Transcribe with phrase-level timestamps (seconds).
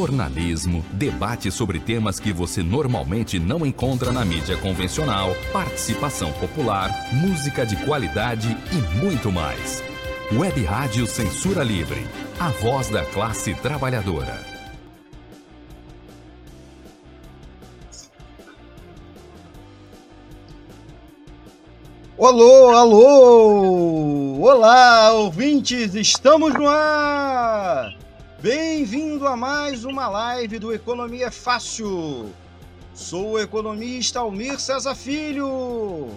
[0.00, 7.66] jornalismo, debate sobre temas que você normalmente não encontra na mídia convencional, participação popular, música
[7.66, 9.82] de qualidade e muito mais.
[10.32, 12.06] Web Rádio Censura Livre,
[12.38, 14.40] a voz da classe trabalhadora.
[22.18, 24.40] Alô, alô!
[24.40, 27.99] Olá, ouvintes, estamos no ar!
[28.42, 32.32] Bem-vindo a mais uma live do Economia Fácil.
[32.94, 36.08] Sou o economista Almir César Filho.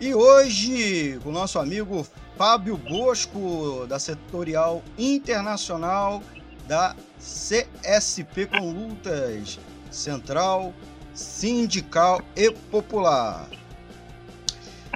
[0.00, 2.06] E hoje, com o nosso amigo
[2.38, 6.22] Fábio Bosco, da Setorial Internacional
[6.66, 9.58] da CSP com Lutas,
[9.90, 10.72] Central,
[11.12, 13.46] Sindical e Popular.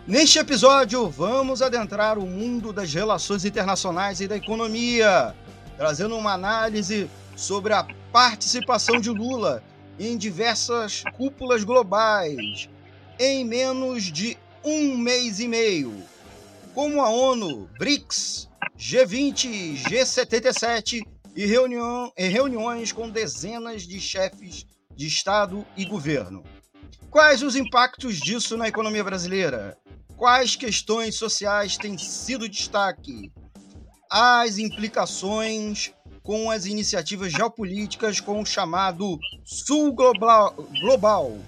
[0.07, 5.35] Neste episódio, vamos adentrar o mundo das relações internacionais e da economia,
[5.77, 9.63] trazendo uma análise sobre a participação de Lula
[9.99, 12.69] em diversas cúpulas globais
[13.19, 16.03] em menos de um mês e meio,
[16.75, 21.03] como a ONU, BRICS, G20, G77
[21.37, 26.43] e, reunião, e reuniões com dezenas de chefes de Estado e governo.
[27.11, 29.77] Quais os impactos disso na economia brasileira?
[30.21, 33.33] Quais questões sociais têm sido destaque?
[34.11, 40.53] As implicações com as iniciativas geopolíticas com o chamado Sul Global.
[40.83, 41.39] Global.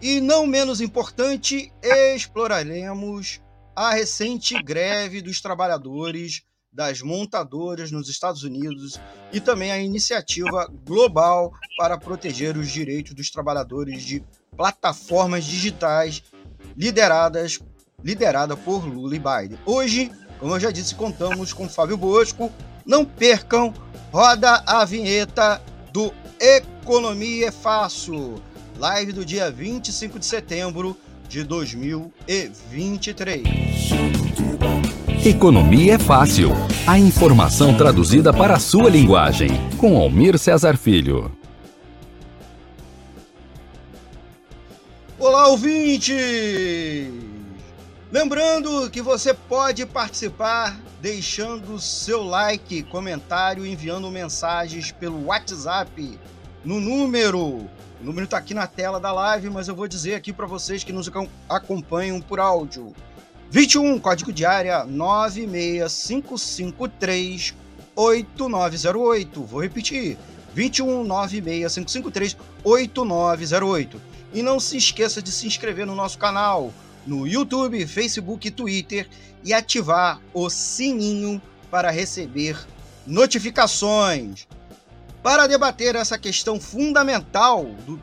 [0.00, 3.40] E não menos importante, exploraremos
[3.74, 9.00] a recente greve dos trabalhadores das montadoras nos Estados Unidos
[9.32, 14.22] e também a iniciativa global para proteger os direitos dos trabalhadores de
[14.56, 16.22] plataformas digitais
[16.76, 17.58] lideradas
[18.02, 19.58] liderada por Lula e Biden.
[19.66, 22.52] Hoje, como eu já disse, contamos com Fábio Bosco.
[22.86, 23.74] Não percam,
[24.12, 25.60] roda a vinheta
[25.92, 28.40] do Economia é Fácil,
[28.78, 30.96] live do dia 25 de setembro
[31.28, 33.42] de 2023.
[35.26, 36.52] Economia é fácil.
[36.86, 39.50] A informação traduzida para a sua linguagem.
[39.76, 41.36] Com Almir Cesar Filho.
[45.18, 46.14] Olá, ouvinte!
[48.10, 56.18] Lembrando que você pode participar deixando seu like, comentário, enviando mensagens pelo WhatsApp
[56.64, 57.38] no número.
[57.38, 57.68] O
[58.00, 60.90] número está aqui na tela da live, mas eu vou dizer aqui para vocês que
[60.90, 61.10] nos
[61.46, 62.94] acompanham por áudio.
[63.50, 67.54] 21, código de área 96553
[67.94, 69.44] 8908.
[69.44, 70.16] Vou repetir.
[70.54, 74.00] 21 96553 8908.
[74.32, 76.72] E não se esqueça de se inscrever no nosso canal
[77.06, 79.08] no YouTube, Facebook e Twitter
[79.44, 82.58] e ativar o sininho para receber
[83.06, 84.46] notificações.
[85.22, 88.00] Para debater essa questão fundamental do,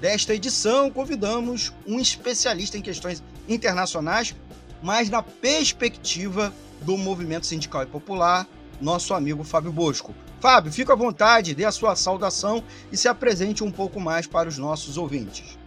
[0.00, 4.34] desta edição, convidamos um especialista em questões internacionais,
[4.82, 8.46] mas na perspectiva do movimento sindical e popular,
[8.80, 10.14] nosso amigo Fábio Bosco.
[10.40, 14.48] Fábio, fica à vontade, dê a sua saudação e se apresente um pouco mais para
[14.48, 15.61] os nossos ouvintes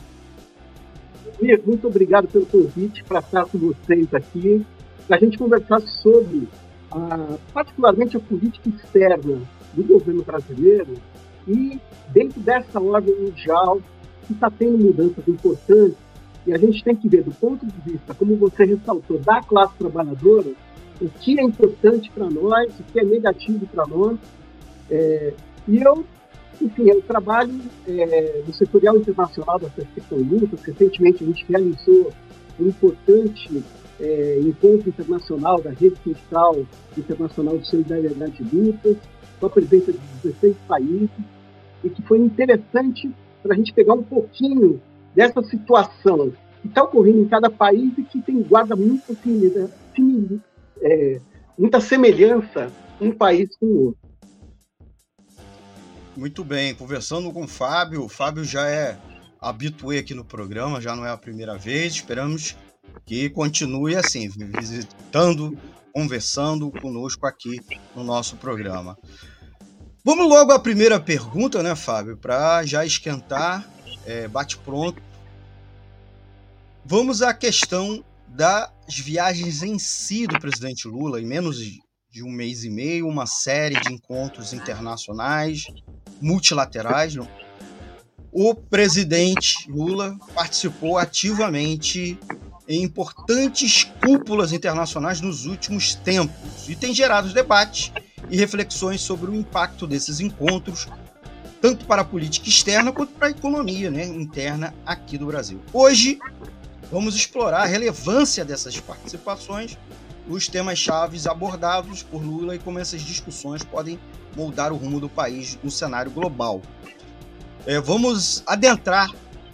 [1.66, 4.66] muito obrigado pelo convite para estar com vocês aqui,
[5.08, 6.48] para a gente conversar sobre,
[6.92, 9.42] a, particularmente, a política externa
[9.74, 10.94] do governo brasileiro
[11.48, 11.80] e,
[12.12, 13.82] dentro dessa ordem mundial,
[14.26, 15.98] que está tendo mudanças importantes,
[16.48, 19.76] e a gente tem que ver, do ponto de vista, como você ressaltou, da classe
[19.78, 20.52] trabalhadora,
[21.02, 24.18] o que é importante para nós, o que é negativo para nós.
[24.90, 25.34] É,
[25.68, 26.06] e eu
[26.62, 27.54] enfim, é o trabalho
[27.88, 30.62] é, do setorial internacional da Associação Lutas.
[30.62, 32.12] Recentemente, a gente realizou
[32.60, 33.64] um importante
[34.00, 36.66] é, encontro internacional da Rede Sindical
[36.98, 38.98] Internacional de Solidariedade de Lutas,
[39.40, 41.10] com a presença de 16 países,
[41.84, 43.12] e que foi interessante
[43.44, 44.82] para a gente pegar um pouquinho
[45.14, 46.32] dessa situação
[46.62, 50.42] que está ocorrendo em cada país e que tem guarda muita, assim,
[50.82, 51.20] é,
[51.58, 54.05] muita semelhança um país com o outro.
[56.16, 58.06] Muito bem, conversando com o Fábio.
[58.06, 58.98] O Fábio já é
[59.40, 61.96] habituê aqui no programa, já não é a primeira vez.
[61.96, 62.56] Esperamos
[63.06, 65.58] que continue assim, visitando,
[65.94, 67.60] conversando conosco aqui
[67.94, 68.98] no nosso programa.
[70.06, 72.16] Vamos logo à primeira pergunta, né, Fábio?
[72.16, 73.70] Para já esquentar,
[74.06, 75.02] é, bate pronto.
[76.86, 81.58] Vamos à questão das viagens em si do presidente Lula, em menos
[82.16, 85.66] de um mês e meio, uma série de encontros internacionais,
[86.22, 87.18] multilaterais.
[88.32, 92.20] O presidente Lula participou ativamente
[92.68, 96.68] em importantes cúpulas internacionais nos últimos tempos.
[96.68, 97.92] E tem gerado debates
[98.30, 100.88] e reflexões sobre o impacto desses encontros,
[101.62, 105.62] tanto para a política externa quanto para a economia né, interna aqui do Brasil.
[105.72, 106.20] Hoje,
[106.92, 109.78] vamos explorar a relevância dessas participações,
[110.28, 114.00] os temas chaves abordados por Lula e como essas discussões podem
[114.36, 116.62] moldar o rumo do país no cenário global.
[117.66, 119.10] É, vamos adentrar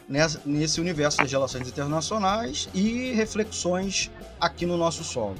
[0.07, 5.35] nessa, nesse universo das relações internacionais e reflexões aqui no nosso solo.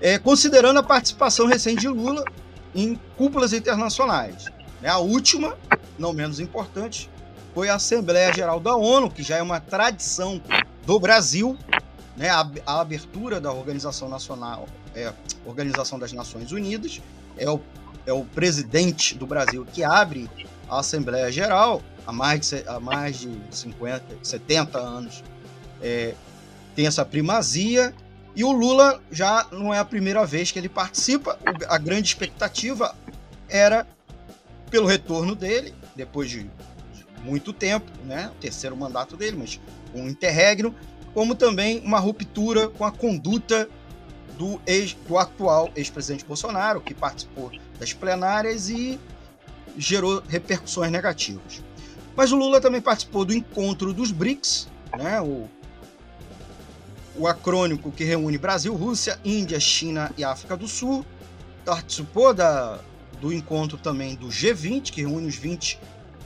[0.00, 2.24] É, considerando a participação recente de Lula
[2.74, 4.46] em cúpulas internacionais.
[4.82, 4.88] Né?
[4.88, 5.56] A última,
[5.98, 7.08] não menos importante,
[7.54, 10.42] foi a Assembleia Geral da ONU, que já é uma tradição
[10.84, 11.56] do Brasil,
[12.16, 12.28] né?
[12.28, 15.12] a, a abertura da Organização Nacional, é,
[15.46, 17.00] Organização das Nações Unidas,
[17.38, 17.60] é o,
[18.06, 20.28] é o presidente do Brasil que abre
[20.68, 25.22] a Assembleia Geral, há mais de, há mais de 50, 70 anos,
[25.80, 26.14] é,
[26.74, 27.94] tem essa primazia.
[28.36, 31.38] E o Lula já não é a primeira vez que ele participa.
[31.68, 32.94] A grande expectativa
[33.48, 33.86] era
[34.70, 36.50] pelo retorno dele, depois de
[37.22, 38.30] muito tempo, né?
[38.36, 39.60] O terceiro mandato dele, mas
[39.94, 40.74] um interregno,
[41.14, 43.68] como também uma ruptura com a conduta
[44.36, 48.98] do, ex, do atual ex-presidente Bolsonaro, que participou das plenárias e
[49.76, 51.62] gerou repercussões negativas.
[52.16, 55.48] Mas o Lula também participou do encontro dos BRICS, né, o,
[57.16, 61.04] o acrônico que reúne Brasil, Rússia, Índia, China e África do Sul.
[61.64, 62.78] Participou da,
[63.20, 65.80] do encontro também do G20, que reúne os 20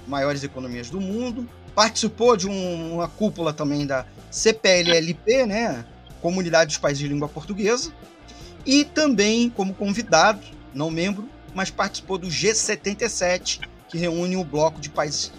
[0.07, 1.49] maiores economias do mundo.
[1.75, 5.87] Participou de um, uma cúpula também da CPLLP, né,
[6.21, 7.93] Comunidade dos Países de Língua Portuguesa.
[8.67, 10.41] E também, como convidado,
[10.75, 15.33] não membro, mas participou do G77, que reúne o bloco de países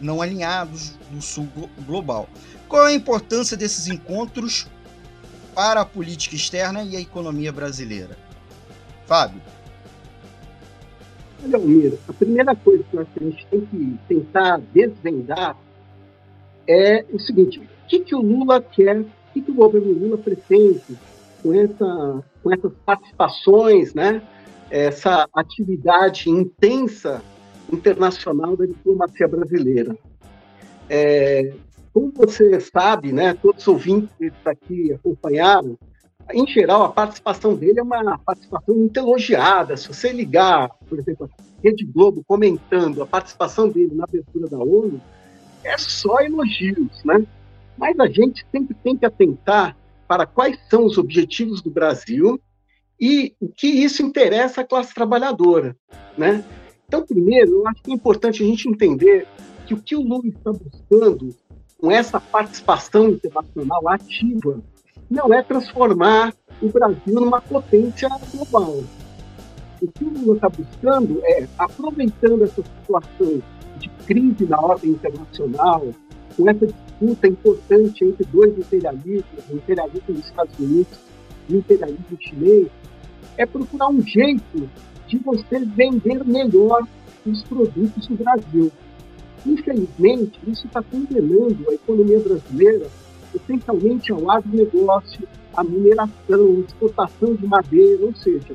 [0.00, 1.48] não alinhados do sul
[1.86, 2.28] global.
[2.68, 4.66] Qual é a importância desses encontros
[5.54, 8.16] para a política externa e a economia brasileira?
[9.06, 9.40] Fábio.
[11.44, 15.56] Olha, Almir, a primeira coisa que a gente tem que tentar desvendar
[16.66, 20.18] é o seguinte: o que, que o Lula quer, o que, que o governo Lula
[20.18, 20.96] pretende
[21.42, 24.22] com, essa, com essas participações, né?
[24.72, 27.22] Essa atividade intensa
[27.70, 29.94] internacional da diplomacia brasileira.
[30.88, 31.52] É,
[31.92, 35.78] como você sabe, né, todos os ouvintes aqui acompanharam,
[36.32, 39.76] em geral, a participação dele é uma participação muito elogiada.
[39.76, 44.58] Se você ligar, por exemplo, a Rede Globo comentando a participação dele na abertura da
[44.58, 44.98] ONU,
[45.64, 47.26] é só elogios, né?
[47.76, 49.76] Mas a gente sempre tem que atentar
[50.08, 52.40] para quais são os objetivos do Brasil
[53.00, 55.76] e o que isso interessa à classe trabalhadora,
[56.16, 56.44] né?
[56.86, 59.26] Então, primeiro, eu acho que é importante a gente entender
[59.66, 61.34] que o que o Lula está buscando
[61.78, 64.62] com essa participação internacional ativa
[65.10, 68.82] não é transformar o Brasil numa potência global.
[69.80, 73.42] O que o Lula está buscando é, aproveitando essa situação
[73.78, 75.88] de crise na ordem internacional,
[76.36, 80.98] com essa disputa importante entre dois imperialismos, o imperialismo dos Estados Unidos
[81.48, 82.68] e o imperialismo chinês,
[83.36, 84.68] é procurar um jeito
[85.06, 86.86] de você vender melhor
[87.26, 88.72] os produtos do Brasil.
[89.44, 92.86] Infelizmente, isso está condenando a economia brasileira
[93.34, 98.54] essencialmente ao agronegócio, à mineração, exportação de madeira, ou seja,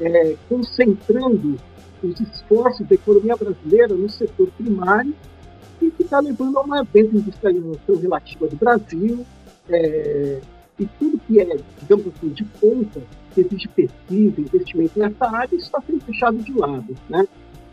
[0.00, 1.56] é, concentrando
[2.02, 5.14] os esforços da economia brasileira no setor primário
[5.80, 9.26] e que está levando a uma desindustrialização relativa do Brasil
[9.68, 10.40] é,
[10.78, 13.02] e tudo que é, digamos assim, de ponta
[13.34, 16.94] que exige pesquisa, investimento nessa área, está sendo deixado de lado.
[17.08, 17.26] Né?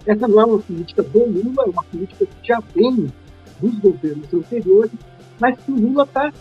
[0.05, 3.11] Essa não é uma política do Lula, é uma política que já vem
[3.59, 4.91] dos governos anteriores,
[5.39, 6.33] mas que o Lula está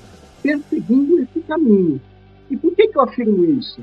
[0.42, 2.00] perseguindo esse caminho.
[2.50, 3.82] E por que, que eu afirmo isso?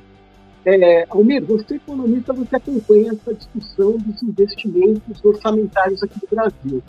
[0.63, 6.83] É, Almir, você economista, você acompanha essa discussão dos investimentos orçamentários aqui no Brasil.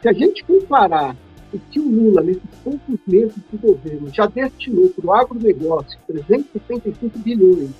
[0.00, 1.16] Se a gente comparar
[1.52, 7.18] o que o Lula, nesses poucos meses de governo, já destinou para o agronegócio 375
[7.20, 7.70] bilhões,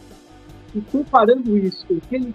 [0.75, 2.35] e comparando isso com o que ele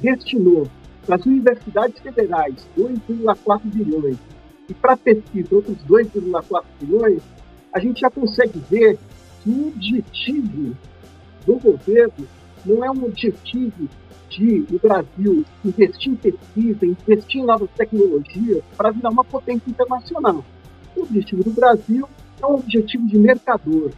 [0.00, 0.68] destinou
[1.06, 4.16] para as universidades federais, 2,4 bilhões,
[4.68, 7.22] e para pesquisa, outros 2,4 bilhões,
[7.72, 8.98] a gente já consegue ver
[9.42, 10.76] que o objetivo
[11.46, 12.26] do governo
[12.64, 13.88] não é um objetivo
[14.28, 20.44] de o Brasil investir em pesquisa, investir em novas tecnologias para virar uma potência internacional.
[20.96, 22.08] O objetivo do Brasil
[22.42, 23.90] é um objetivo de mercador.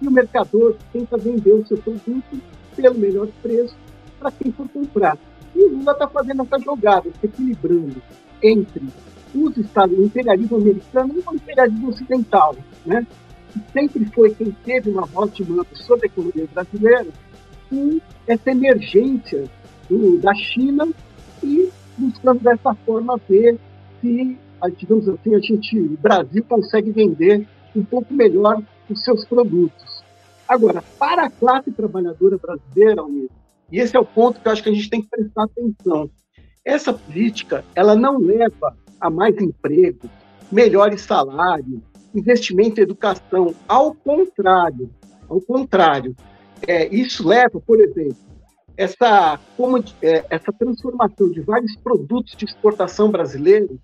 [0.00, 2.40] E o mercador tenta vender o seu produto
[2.74, 3.76] pelo melhor preço
[4.18, 5.18] para quem for comprar.
[5.54, 8.02] E o Lula está fazendo essa jogada, se equilibrando
[8.42, 8.82] entre
[9.34, 13.06] os Estados, o imperialismo americano e o imperialismo ocidental, né?
[13.52, 17.06] que sempre foi quem teve uma voz de mando sobre a economia brasileira,
[17.68, 19.44] com essa emergência
[19.88, 20.88] do, da China
[21.42, 23.58] e buscando dessa forma ver
[24.00, 24.36] se,
[24.68, 30.02] digamos assim, a gente, o Brasil consegue vender um pouco melhor os seus produtos.
[30.48, 33.30] Agora, para a classe trabalhadora brasileira, Almir,
[33.70, 36.10] e esse é o ponto que eu acho que a gente tem que prestar atenção,
[36.64, 40.10] essa política ela não leva a mais emprego,
[40.50, 41.80] melhores salários,
[42.14, 43.54] investimento em educação.
[43.68, 44.90] Ao contrário,
[45.28, 46.14] ao contrário,
[46.66, 48.16] é, isso leva, por exemplo,
[48.76, 53.78] essa, como, é, essa transformação de vários produtos de exportação brasileiros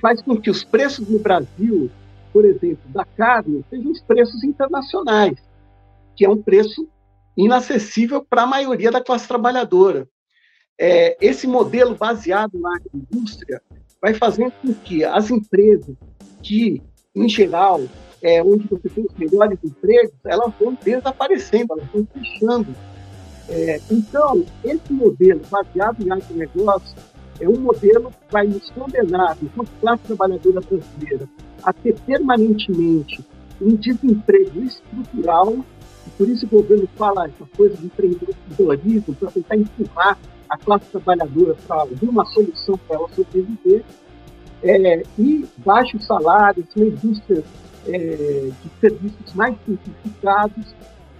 [0.00, 1.90] faz com que os preços no Brasil,
[2.32, 5.36] por exemplo, da carne, sejam os preços internacionais,
[6.16, 6.88] que é um preço
[7.36, 10.08] inacessível para a maioria da classe trabalhadora.
[10.78, 13.60] É, esse modelo baseado na indústria
[14.00, 15.96] vai fazendo com que as empresas
[16.42, 16.82] que,
[17.14, 17.80] em geral,
[18.22, 22.74] é, onde você tem os melhores empregos, elas vão desaparecendo, elas vão fechando.
[23.48, 26.96] É, então, esse modelo baseado em agronegócio
[27.40, 31.28] é um modelo que vai nos condenar, enquanto classe trabalhadora brasileira,
[31.62, 33.24] a ter permanentemente
[33.60, 35.52] um desemprego estrutural,
[36.06, 40.18] e por isso o governo fala essa coisa de empreendedorismo, para tentar empurrar
[40.48, 43.84] a classe trabalhadora para alguma solução para ela sobreviver,
[44.62, 47.44] é, e baixos salários, uma indústria
[47.86, 50.74] é, de serviços mais simplificados,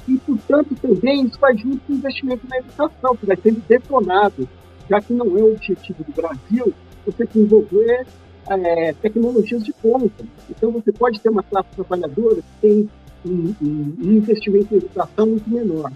[0.08, 4.48] e, portanto, também isso vai junto com o investimento na educação, que vai sendo detonado,
[4.88, 6.73] já que não é o objetivo do Brasil
[7.04, 8.07] você desenvolver
[8.49, 10.25] é, tecnologias de ponta.
[10.50, 12.90] Então, você pode ter uma classe trabalhadora que tem
[13.25, 15.92] um, um, um investimento em educação muito menor.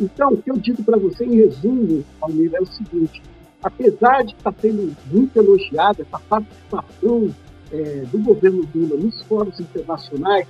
[0.00, 3.22] Então, o que eu digo para você, em resumo, Almir, é o seguinte:
[3.62, 7.30] apesar de estar sendo muito elogiada essa participação
[7.70, 10.46] é, do governo Lula nos fóruns internacionais,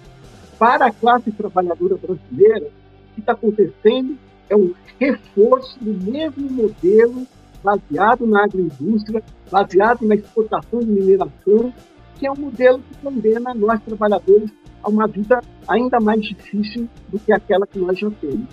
[0.58, 4.16] para a classe trabalhadora brasileira, o que está acontecendo
[4.48, 7.26] é um reforço do mesmo modelo
[7.62, 11.72] baseado na agroindústria, baseado na exportação de mineração,
[12.18, 14.50] que é um modelo que condena nós trabalhadores
[14.82, 18.48] a uma vida ainda mais difícil do que aquela que nós já temos.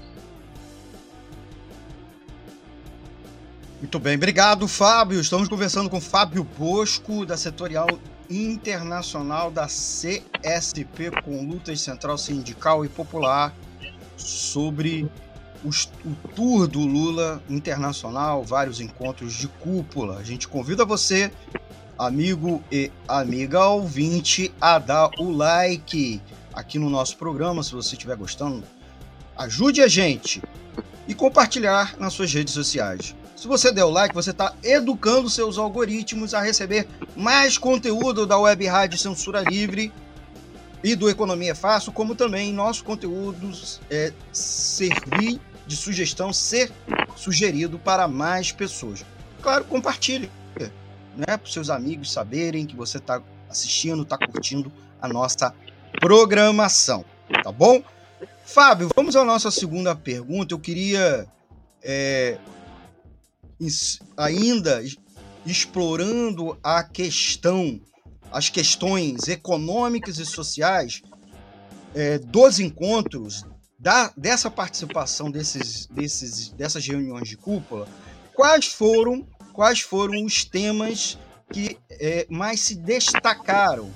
[3.80, 5.22] Muito bem, obrigado, Fábio.
[5.22, 7.88] Estamos conversando com Fábio Bosco, da Setorial
[8.30, 13.56] Internacional da CSP, com lutas central sindical e popular,
[14.18, 15.10] sobre
[15.64, 20.18] os, o tour do Lula internacional, vários encontros de cúpula.
[20.18, 21.32] A gente convida você,
[21.98, 26.22] amigo e amiga ouvinte, a dar o like
[26.54, 28.64] aqui no nosso programa, se você estiver gostando.
[29.38, 30.42] Ajude a gente
[31.08, 33.16] e compartilhar nas suas redes sociais.
[33.36, 38.38] Se você der o like, você está educando seus algoritmos a receber mais conteúdo da
[38.38, 39.94] Web Rádio Censura Livre
[40.84, 43.52] e do Economia Fácil, como também nosso conteúdo
[43.90, 45.40] é, servir
[45.70, 46.72] de sugestão, ser
[47.16, 49.06] sugerido para mais pessoas.
[49.42, 50.30] Claro, compartilhe,
[51.16, 55.54] né, para seus amigos saberem que você está assistindo, está curtindo a nossa
[56.02, 57.06] programação,
[57.44, 57.84] tá bom?
[58.44, 60.54] Fábio, vamos à nossa segunda pergunta.
[60.56, 61.28] Eu queria
[61.84, 62.40] é,
[64.18, 64.84] ainda
[65.46, 67.80] explorando a questão,
[68.32, 71.04] as questões econômicas e sociais
[71.94, 73.46] é, dos encontros,
[73.80, 77.88] da, dessa participação desses, desses, dessas reuniões de cúpula,
[78.34, 81.18] quais foram, quais foram os temas
[81.52, 83.90] que é, mais se destacaram,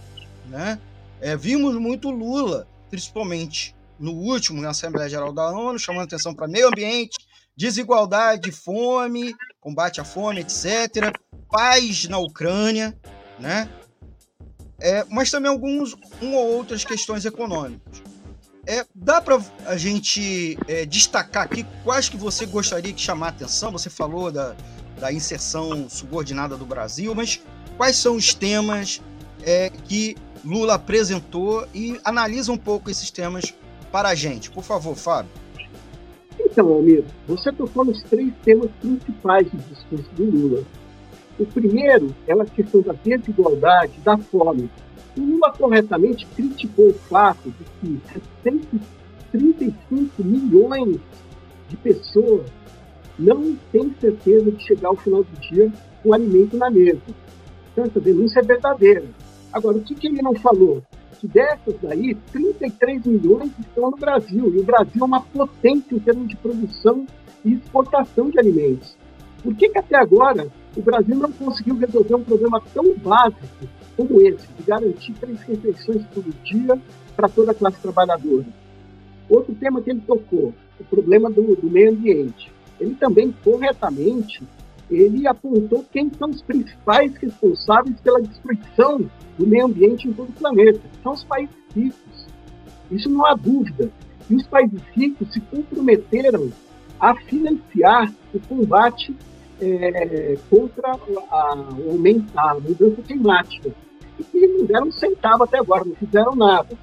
[0.47, 0.79] né?
[1.19, 6.47] É, vimos muito Lula, principalmente no último, na Assembleia Geral da ONU, chamando atenção para
[6.47, 7.17] meio ambiente,
[7.55, 11.13] desigualdade, fome, combate à fome, etc.
[11.49, 12.97] Paz na Ucrânia,
[13.39, 13.69] né?
[14.79, 18.12] É, mas também alguns um ou outras questões econômicas.
[18.65, 23.29] É, dá para a gente é, destacar aqui quais que você gostaria de chamar a
[23.29, 23.71] atenção?
[23.73, 24.55] Você falou da,
[24.99, 27.41] da inserção subordinada do Brasil, mas
[27.75, 29.01] quais são os temas
[29.43, 30.15] é, que
[30.45, 33.53] Lula apresentou e analisa um pouco esses temas
[33.91, 34.49] para a gente.
[34.49, 35.31] Por favor, Fábio.
[36.39, 40.63] Então, Almir, você tocou nos três temas principais do discurso do Lula.
[41.39, 44.69] O primeiro é a questão da desigualdade, da fome.
[45.17, 48.01] Lula corretamente criticou o fato de que
[48.43, 50.99] 135 milhões
[51.69, 52.45] de pessoas
[53.17, 57.01] não têm certeza de chegar ao final do dia com alimento na mesa.
[57.71, 59.05] Então, essa denúncia é verdadeira.
[59.51, 60.83] Agora, o que, que ele não falou?
[61.23, 64.53] que dessas daí, 33 milhões estão no Brasil.
[64.53, 67.07] E o Brasil é uma potência em termos de produção
[67.45, 68.93] e exportação de alimentos.
[69.41, 74.21] Por que, que até agora o Brasil não conseguiu resolver um problema tão básico como
[74.21, 76.79] esse, de garantir três refeições por dia
[77.15, 78.45] para toda a classe trabalhadora?
[79.29, 82.51] Outro tema que ele tocou, o problema do, do meio ambiente.
[82.79, 84.41] Ele também, corretamente,
[84.89, 90.33] ele apontou quem são os principais responsáveis pela destruição do meio ambiente em todo o
[90.33, 90.81] planeta.
[91.01, 92.27] São os países ricos.
[92.91, 93.89] Isso não há dúvida.
[94.29, 96.49] E os países ricos se comprometeram
[96.99, 99.15] a financiar o combate
[99.63, 100.91] é, contra
[101.31, 101.53] a,
[102.35, 103.71] a, mudança climática.
[104.33, 106.77] E não deram um centavo até agora, não fizeram nada.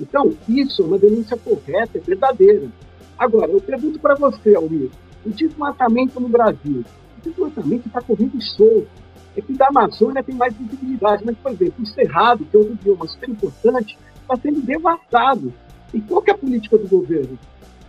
[0.00, 2.68] Então, isso é uma denúncia correta, é verdadeira.
[3.18, 4.90] Agora, eu pergunto para você, Almir,
[5.26, 6.84] o desmatamento no Brasil,
[7.18, 8.88] o desmatamento está correndo solto.
[9.36, 12.76] É que da Amazônia tem mais visibilidade, mas, por exemplo, o Cerrado, que é outro
[12.82, 15.52] bioma super importante, está sendo devastado.
[15.92, 17.38] E qual que é a política do governo?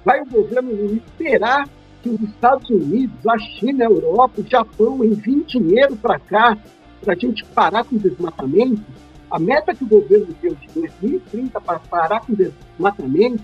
[0.03, 1.67] Vai o governo esperar
[2.01, 6.57] que os Estados Unidos, a China, a Europa, o Japão enviem dinheiro para cá
[7.01, 8.83] para a gente parar com o desmatamento?
[9.29, 13.43] A meta que o governo deu de 2030 para parar com o desmatamento,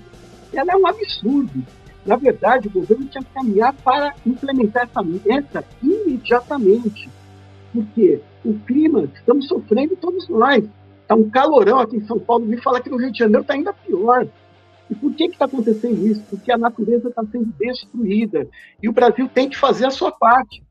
[0.53, 1.63] ela é um absurdo.
[2.05, 7.09] Na verdade, o governo tinha que caminhar para implementar essa meta imediatamente.
[7.73, 10.63] Porque o clima, estamos sofrendo todos nós.
[11.01, 13.53] Está um calorão aqui em São Paulo, me fala que no Rio de Janeiro está
[13.53, 14.27] ainda pior.
[14.89, 16.21] E por que está acontecendo isso?
[16.29, 18.47] Porque a natureza está sendo destruída.
[18.81, 20.63] E o Brasil tem que fazer a sua parte.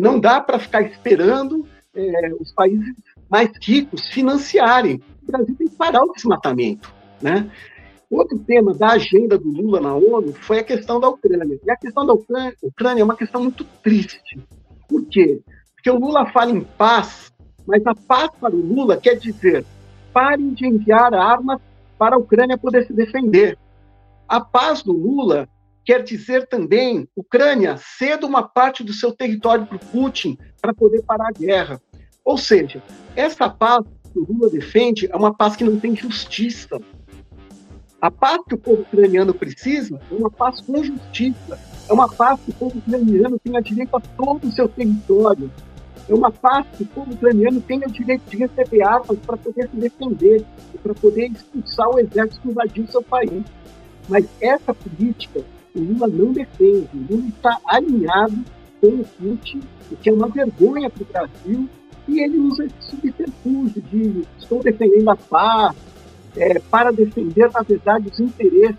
[0.00, 2.94] Não dá para ficar esperando é, os países
[3.28, 5.00] mais ricos financiarem.
[5.22, 6.92] O Brasil tem que parar o desmatamento.
[7.20, 7.50] Né?
[8.10, 11.58] Outro tema da agenda do Lula na ONU foi a questão da Ucrânia.
[11.64, 14.38] E a questão da Ucrânia é uma questão muito triste.
[14.88, 15.40] Por quê?
[15.74, 17.32] Porque o Lula fala em paz,
[17.66, 19.64] mas a paz para o Lula quer dizer
[20.12, 21.60] parem de enviar armas
[21.98, 23.58] para a Ucrânia poder se defender.
[24.28, 25.48] A paz do Lula
[25.84, 31.02] quer dizer também Ucrânia ceda uma parte do seu território para o Putin para poder
[31.02, 31.80] parar a guerra.
[32.24, 32.82] Ou seja,
[33.14, 36.80] essa paz que o Lula defende é uma paz que não tem justiça,
[38.00, 42.38] a paz que o povo ucraniano precisa é uma paz com justiça, é uma paz
[42.40, 45.50] que o povo ucraniano tenha direito a todo o seu território,
[46.08, 49.68] é uma paz que o povo ucraniano tenha o direito de receber armas para poder
[49.68, 53.42] se defender e para poder expulsar o exército que invadiu seu país.
[54.08, 58.36] Mas essa política o Lula não defende, o Lula está alinhado
[58.80, 61.68] com o Putin, o que é uma vergonha para o Brasil,
[62.08, 65.76] e ele usa esse subterfúgio de estou defendendo a paz,
[66.36, 68.76] é, para defender, na verdade, os interesses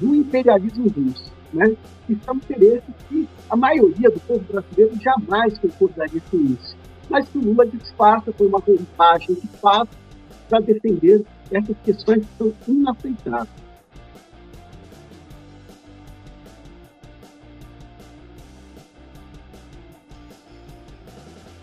[0.00, 1.76] do imperialismo russo, né?
[2.06, 6.76] que são interesses que a maioria do povo brasileiro jamais concordaria com isso.
[7.08, 9.96] Mas que o Lula disfarça foi uma roupagem de fato
[10.48, 13.66] para defender essas questões que são inaceitáveis.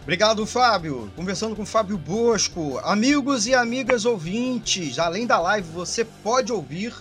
[0.03, 1.09] Obrigado, Fábio.
[1.15, 2.77] Conversando com Fábio Bosco.
[2.79, 6.93] Amigos e amigas ouvintes, além da live, você pode ouvir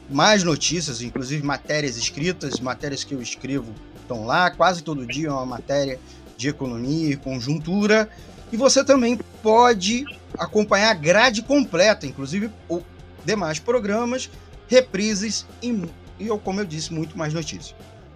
[0.08, 3.70] mais notícias, inclusive matérias escritas, matérias que eu escrevo
[4.00, 6.00] estão lá, quase todo dia é uma matéria
[6.38, 8.08] de economia e conjuntura.
[8.54, 10.04] E você também pode
[10.38, 12.80] acompanhar a grade completa, inclusive o
[13.24, 14.30] demais programas,
[14.68, 15.76] reprises e,
[16.20, 17.74] e, como eu disse, muito mais notícias.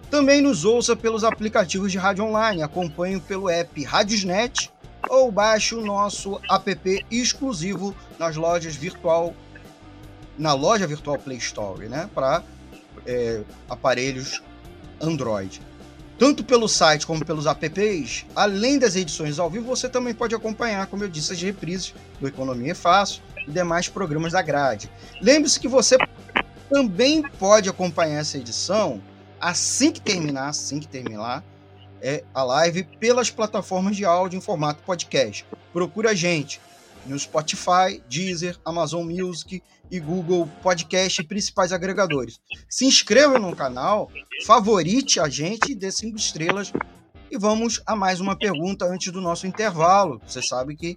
[0.09, 4.71] Também nos ouça pelos aplicativos de rádio online, acompanhe pelo app Radiosnet
[5.09, 9.35] ou baixe o nosso app exclusivo nas lojas virtual
[10.37, 12.41] na loja virtual Play Store, né, para
[13.05, 14.41] é, aparelhos
[15.01, 15.61] Android.
[16.19, 20.85] Tanto pelo site como pelos apps, além das edições ao vivo, você também pode acompanhar,
[20.87, 24.91] como eu disse, as reprises do Economia é Fácil e demais programas da grade.
[25.21, 25.97] Lembre-se que você
[26.69, 29.01] também pode acompanhar essa edição
[29.39, 31.41] assim que terminar, assim que terminar
[32.01, 35.45] é, a live pelas plataformas de áudio em formato podcast.
[35.71, 36.59] Procura a gente
[37.05, 42.39] no Spotify, Deezer, Amazon Music e Google Podcast e principais agregadores.
[42.69, 44.11] Se inscreva no canal,
[44.45, 46.71] favorite a gente, dê cinco estrelas
[47.31, 50.21] e vamos a mais uma pergunta antes do nosso intervalo.
[50.25, 50.95] Você sabe que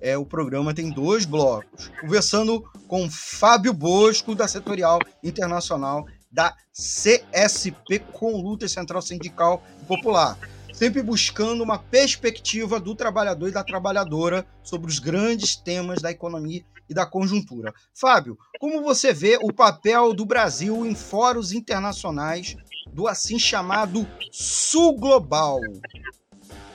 [0.00, 1.90] é, o programa tem dois blocos.
[2.00, 10.38] Conversando com Fábio Bosco, da Setorial Internacional da CSP com Luta Central Sindical Popular
[10.78, 16.62] sempre buscando uma perspectiva do trabalhador e da trabalhadora sobre os grandes temas da economia
[16.88, 17.72] e da conjuntura.
[17.94, 22.56] Fábio, como você vê o papel do Brasil em fóruns internacionais
[22.92, 25.60] do assim chamado Sul Global?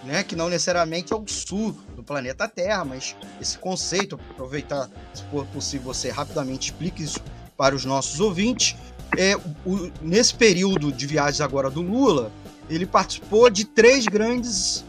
[0.04, 5.24] né, que não necessariamente é o sul do planeta Terra, mas esse conceito, aproveitar, se
[5.32, 7.20] for possível, você rapidamente explique isso
[7.58, 8.76] para os nossos ouvintes.
[9.18, 12.32] É, o, nesse período de viagens agora do Lula,
[12.70, 14.84] ele participou de três grandes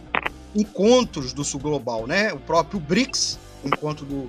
[0.55, 2.33] encontros do Sul Global, né?
[2.33, 4.29] O próprio BRICS, encontro do,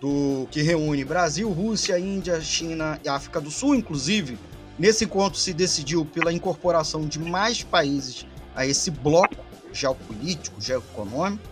[0.00, 4.38] do que reúne Brasil, Rússia, Índia, China e África do Sul, inclusive.
[4.78, 9.36] Nesse encontro se decidiu pela incorporação de mais países a esse bloco
[9.72, 11.42] geopolítico, geoeconômico.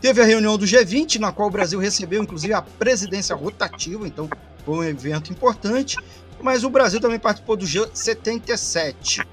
[0.00, 4.28] Teve a reunião do G20, na qual o Brasil recebeu, inclusive, a presidência rotativa, então
[4.64, 5.96] foi um evento importante.
[6.40, 9.26] Mas o Brasil também participou do G77.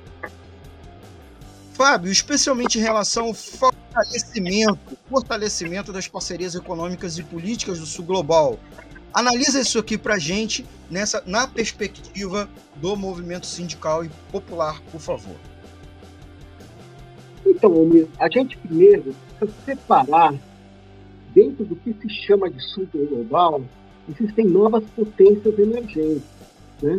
[1.82, 8.60] Fábio, especialmente em relação ao fortalecimento, fortalecimento das parcerias econômicas e políticas do Sul Global.
[9.12, 15.02] Analisa isso aqui para a gente nessa, na perspectiva do movimento sindical e popular, por
[15.02, 15.36] favor.
[17.48, 17.74] Então,
[18.20, 20.36] a gente primeiro precisa separar,
[21.34, 23.60] dentro do que se chama de sul global,
[24.08, 26.22] existem novas potências emergentes,
[26.80, 26.98] né?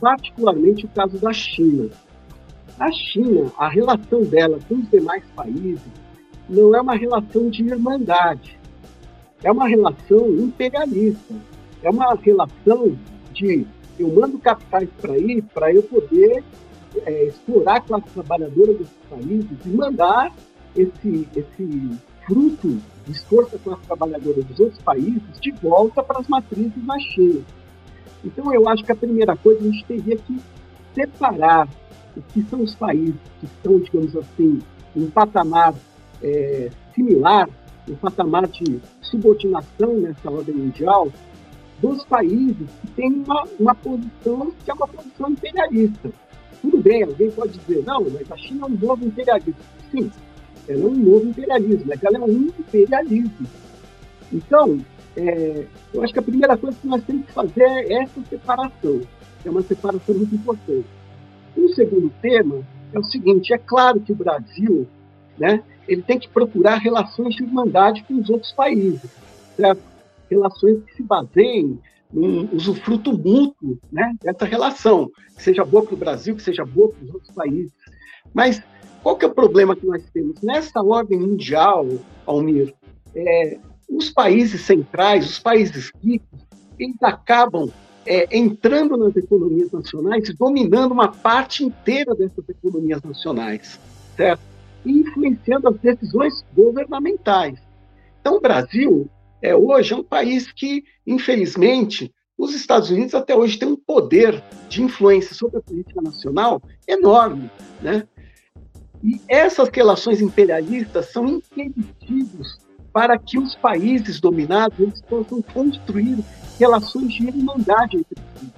[0.00, 1.90] particularmente o caso da China.
[2.78, 5.80] A China, a relação dela com os demais países
[6.48, 8.58] não é uma relação de irmandade,
[9.42, 11.34] é uma relação imperialista,
[11.82, 12.98] é uma relação
[13.32, 13.66] de
[13.98, 16.42] eu mando capitais para ir para eu poder
[17.06, 20.32] é, explorar a classe trabalhadora desses países e mandar
[20.76, 21.90] esse, esse
[22.26, 26.98] fruto de esforço da classe trabalhadora dos outros países de volta para as matrizes na
[26.98, 27.42] China.
[28.24, 30.40] Então, eu acho que a primeira coisa a gente teria que
[30.94, 31.68] separar
[32.16, 34.60] o que são os países que estão, digamos assim,
[34.96, 35.74] em um patamar
[36.22, 37.48] é, similar,
[37.88, 41.10] um patamar de subordinação nessa ordem mundial,
[41.80, 46.10] dos países que têm uma, uma posição que é uma posição imperialista.
[46.62, 49.60] Tudo bem, alguém pode dizer, não, mas a China é um novo imperialismo.
[49.90, 50.10] Sim,
[50.68, 53.46] ela é um novo imperialismo, mas ela é um imperialismo.
[54.32, 54.78] Então,
[55.16, 59.00] é, eu acho que a primeira coisa que nós temos que fazer é essa separação.
[59.44, 60.86] É uma separação muito importante.
[61.56, 62.62] O segundo tema
[62.92, 64.86] é o seguinte: é claro que o Brasil
[65.38, 69.10] né, ele tem que procurar relações de irmandade com os outros países,
[69.56, 69.82] certo?
[70.30, 71.78] relações que se baseiem
[72.12, 76.90] num usufruto mútuo né, dessa relação, que seja boa para o Brasil, que seja boa
[76.90, 77.72] para os outros países.
[78.32, 78.62] Mas
[79.02, 80.40] qual que é o problema que nós temos?
[80.40, 81.86] Nessa ordem mundial,
[82.24, 82.72] Almir,
[83.14, 86.40] é, os países centrais, os países ricos,
[86.78, 87.70] eles acabam
[88.06, 93.78] é, entrando nas economias nacionais e dominando uma parte inteira dessas economias nacionais,
[94.16, 94.42] certo?
[94.84, 97.58] E influenciando as decisões governamentais.
[98.20, 99.08] Então, o Brasil
[99.40, 104.42] é, hoje é um país que, infelizmente, os Estados Unidos até hoje têm um poder
[104.68, 108.06] de influência sobre a política nacional enorme, né?
[109.02, 112.58] E essas relações imperialistas são impeditivos
[112.92, 116.18] para que os países dominados possam construir
[116.58, 118.52] relações de irmandade entre si.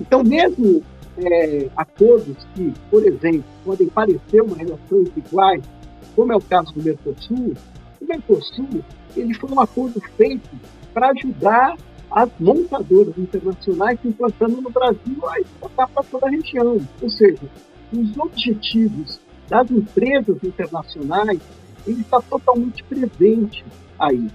[0.00, 0.82] Então, mesmo
[1.18, 5.62] é, acordos que, por exemplo, podem parecer uma relação entre iguais,
[6.14, 7.54] como é o caso do Mercosul,
[8.00, 8.84] o Mercosul
[9.16, 10.48] ele foi um acordo feito
[10.92, 11.76] para ajudar
[12.10, 16.78] as montadoras internacionais implantando no Brasil a exportar para toda a região.
[17.02, 17.42] Ou seja,
[17.92, 21.40] os objetivos das empresas internacionais
[21.86, 23.64] ele está totalmente presente
[23.98, 24.28] aí.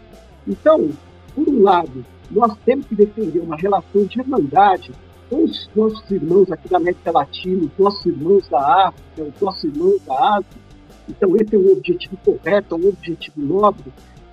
[0.47, 0.89] Então,
[1.35, 4.91] por um lado, nós temos que defender uma relação de irmandade
[5.29, 9.63] com os nossos irmãos aqui da América Latina, os nossos irmãos da África, os nossos
[9.63, 10.63] irmãos da Ásia.
[11.09, 13.91] Então, esse é um objetivo correto, é um objetivo nobre,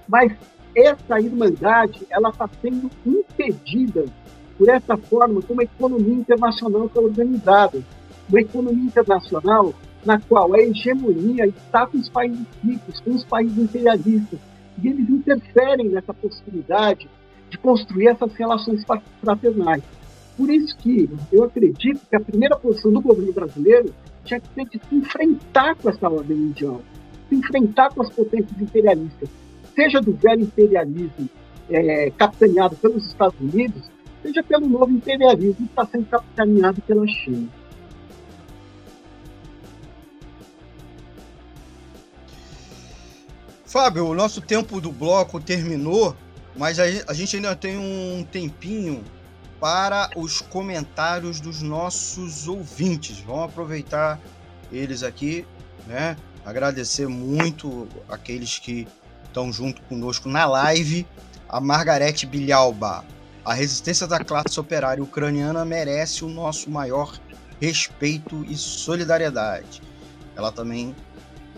[0.08, 0.32] mas
[0.74, 4.04] essa irmandade ela está sendo impedida
[4.56, 7.82] por essa forma como a economia internacional está organizada.
[8.28, 9.74] Uma economia internacional
[10.04, 14.38] na qual a hegemonia está com os países ricos, com os países imperialistas,
[14.82, 17.08] e eles interferem nessa possibilidade
[17.50, 18.84] de construir essas relações
[19.20, 19.82] fraternais.
[20.36, 23.92] Por isso que eu acredito que a primeira posição do governo brasileiro
[24.24, 26.80] tinha que ser de se enfrentar com essa ordem mundial,
[27.28, 29.28] se enfrentar com as potências imperialistas,
[29.74, 31.28] seja do velho imperialismo
[31.68, 33.90] é, capitaneado pelos Estados Unidos,
[34.22, 37.48] seja pelo novo imperialismo que está sendo capitaneado pela China.
[43.64, 46.16] Fábio, o nosso tempo do bloco terminou,
[46.56, 49.04] mas a gente ainda tem um tempinho
[49.60, 53.20] para os comentários dos nossos ouvintes.
[53.20, 54.18] Vamos aproveitar
[54.72, 55.46] eles aqui,
[55.86, 56.16] né?
[56.44, 58.88] Agradecer muito aqueles que
[59.24, 61.06] estão junto conosco na live.
[61.48, 63.04] A Margarete Bilhalba.
[63.44, 67.18] A resistência da classe operária ucraniana merece o nosso maior
[67.60, 69.82] respeito e solidariedade.
[70.36, 70.94] Ela também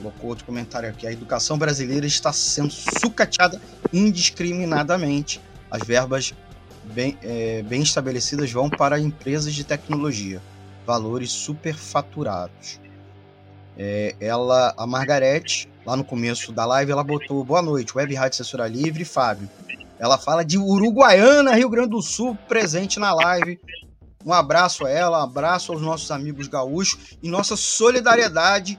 [0.03, 1.07] colocou outro comentário aqui.
[1.07, 3.61] A educação brasileira está sendo sucateada
[3.93, 5.41] indiscriminadamente.
[5.71, 6.35] As verbas
[6.85, 10.43] bem, é, bem estabelecidas vão para empresas de tecnologia.
[10.85, 12.81] Valores superfaturados.
[13.79, 18.37] É, ela, a Margarete, lá no começo da live, ela botou boa noite, Web Rádio
[18.37, 19.49] Censura Livre, Fábio.
[19.99, 23.61] Ela fala de Uruguaiana, Rio Grande do Sul, presente na live.
[24.27, 28.79] Um abraço a ela, um abraço aos nossos amigos gaúchos e nossa solidariedade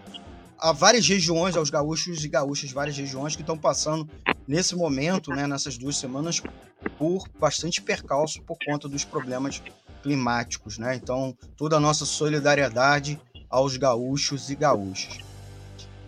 [0.63, 4.09] a várias regiões, aos gaúchos e gaúchas várias regiões que estão passando
[4.47, 6.41] nesse momento, né, nessas duas semanas,
[6.97, 9.61] por bastante percalço por conta dos problemas
[10.01, 10.95] climáticos, né?
[10.95, 15.17] Então, toda a nossa solidariedade aos gaúchos e gaúchas.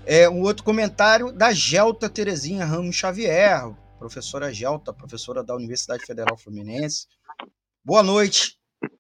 [0.06, 6.38] É um outro comentário da Gelta Terezinha Ramos Xavier, professora Gelta, professora da Universidade Federal
[6.38, 7.08] Fluminense.
[7.84, 8.58] Boa noite.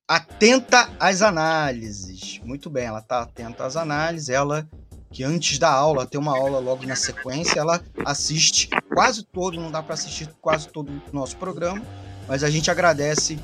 [0.08, 2.40] Atenta às análises.
[2.44, 4.30] Muito bem, ela está atenta às análises.
[4.30, 4.70] Ela
[5.16, 9.72] que antes da aula, tem uma aula logo na sequência, ela assiste quase todo, não
[9.72, 11.82] dá para assistir quase todo o nosso programa,
[12.28, 13.40] mas a gente agradece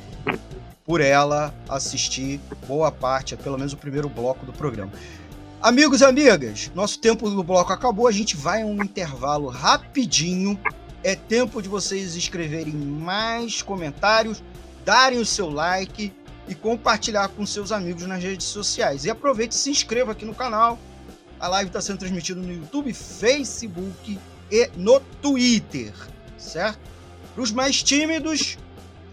[0.85, 4.91] por ela assistir boa parte, pelo menos o primeiro bloco do programa.
[5.61, 10.59] Amigos e amigas, nosso tempo do bloco acabou, a gente vai a um intervalo rapidinho.
[11.01, 14.43] É tempo de vocês escreverem mais comentários,
[14.83, 16.11] darem o seu like
[16.49, 19.05] e compartilhar com seus amigos nas redes sociais.
[19.05, 20.77] E aproveite e se inscreva aqui no canal
[21.41, 24.19] a live está sendo transmitida no YouTube, Facebook
[24.51, 25.91] e no Twitter,
[26.37, 26.79] certo?
[27.33, 28.59] Para os mais tímidos,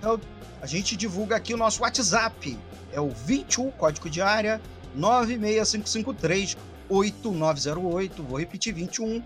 [0.03, 2.59] é a gente divulga aqui o nosso WhatsApp.
[2.93, 4.61] É o 21, código de área
[4.95, 6.57] 96553
[6.89, 8.23] 8908.
[8.23, 9.23] Vou repetir: 21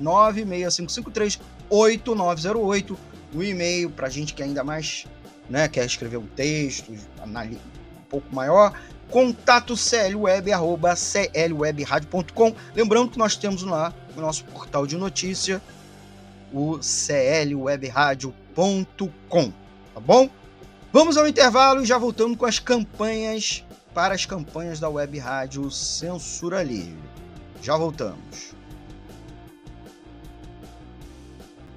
[0.00, 2.98] 96553 8908.
[3.32, 5.06] O e-mail para a gente que ainda mais
[5.48, 8.74] né, quer escrever um texto um pouco maior
[9.10, 12.54] contato clweb, arroba clwebradio.com.
[12.74, 15.60] Lembrando que nós temos lá o nosso portal de notícia,
[16.52, 19.52] o clwebradio.com,
[19.94, 20.28] tá bom?
[20.92, 25.70] Vamos ao intervalo e já voltamos com as campanhas para as campanhas da Web Rádio
[25.70, 26.98] Censura Livre.
[27.62, 28.59] Já voltamos.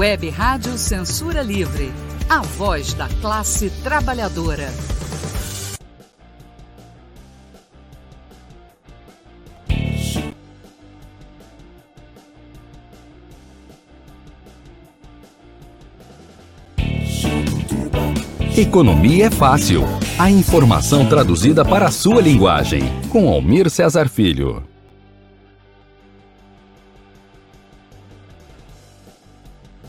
[0.00, 1.92] Web Rádio Censura Livre,
[2.26, 4.72] a voz da classe trabalhadora.
[18.56, 19.82] Economia é fácil.
[20.18, 22.80] A informação traduzida para a sua linguagem.
[23.10, 24.69] Com Almir Cesar Filho.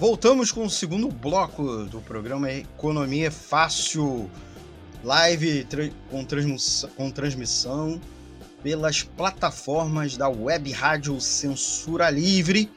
[0.01, 4.31] Voltamos com o segundo bloco do programa Economia Fácil.
[5.03, 5.67] Live
[6.09, 8.01] com, transmissão, com transmissão
[8.63, 12.67] pelas plataformas da Web Rádio Censura Livre,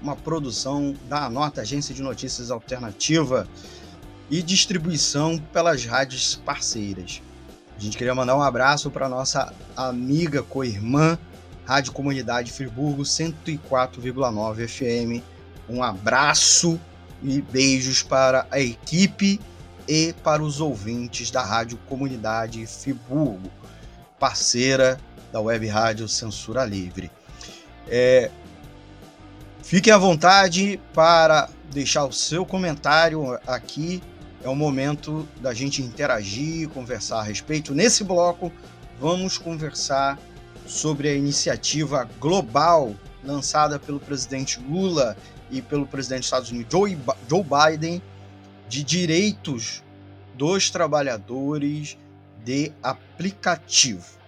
[0.00, 3.48] uma produção da Nota Agência de Notícias Alternativa
[4.30, 7.20] e distribuição pelas rádios parceiras.
[7.76, 11.18] A gente queria mandar um abraço para nossa amiga co-irmã
[11.64, 15.37] Rádio Comunidade Friburgo 104,9 FM
[15.68, 16.80] um abraço
[17.22, 19.40] e beijos para a equipe
[19.86, 23.50] e para os ouvintes da Rádio Comunidade Friburgo,
[24.18, 25.00] parceira
[25.32, 27.10] da Web Rádio Censura Livre.
[27.86, 28.30] É,
[29.62, 34.02] fiquem à vontade para deixar o seu comentário aqui.
[34.42, 37.74] É o momento da gente interagir, conversar a respeito.
[37.74, 38.52] Nesse bloco,
[39.00, 40.18] vamos conversar
[40.66, 45.16] sobre a iniciativa global lançada pelo presidente Lula
[45.50, 48.02] e pelo presidente dos Estados Unidos, Joe, Biden,
[48.68, 49.82] de direitos
[50.34, 51.96] dos trabalhadores
[52.44, 54.18] de aplicativo.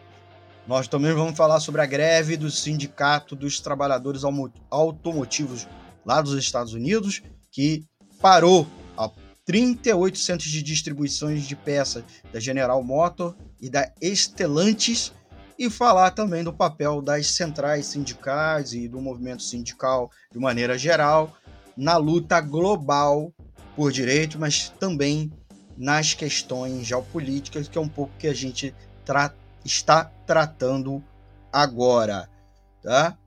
[0.66, 4.22] Nós também vamos falar sobre a greve do Sindicato dos Trabalhadores
[4.70, 5.66] Automotivos
[6.04, 7.85] lá dos Estados Unidos, que
[8.20, 9.11] parou a
[9.44, 15.12] 38 centros de distribuições de peças da General Motor e da Estelantes
[15.61, 21.37] e falar também do papel das centrais sindicais e do movimento sindical de maneira geral
[21.77, 23.31] na luta global
[23.77, 25.31] por direito, mas também
[25.77, 31.05] nas questões geopolíticas, que é um pouco que a gente tra está tratando
[31.53, 32.27] agora.
[32.83, 33.18] Tá?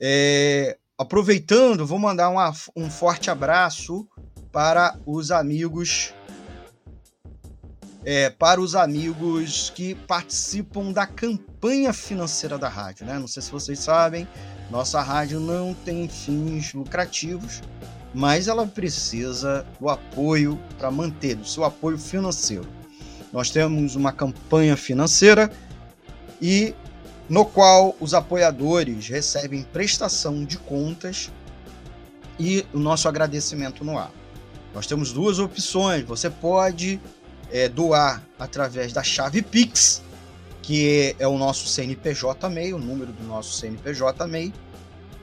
[0.00, 4.04] É, aproveitando, vou mandar uma, um forte abraço
[4.50, 6.12] para os amigos
[8.06, 13.04] é, para os amigos que participam da campanha financeira da rádio.
[13.04, 13.18] Né?
[13.18, 14.28] Não sei se vocês sabem,
[14.70, 17.62] nossa rádio não tem fins lucrativos,
[18.14, 22.68] mas ela precisa do apoio para manter, do seu apoio financeiro.
[23.32, 25.50] Nós temos uma campanha financeira
[26.40, 26.72] e
[27.28, 31.32] no qual os apoiadores recebem prestação de contas
[32.38, 34.12] e o nosso agradecimento no ar.
[34.72, 36.04] Nós temos duas opções.
[36.04, 37.00] Você pode
[37.50, 40.00] é, doar através da chave Pix,
[40.62, 44.54] que é, o nosso CNPJ MEI, o número do nosso CNPJ MEI,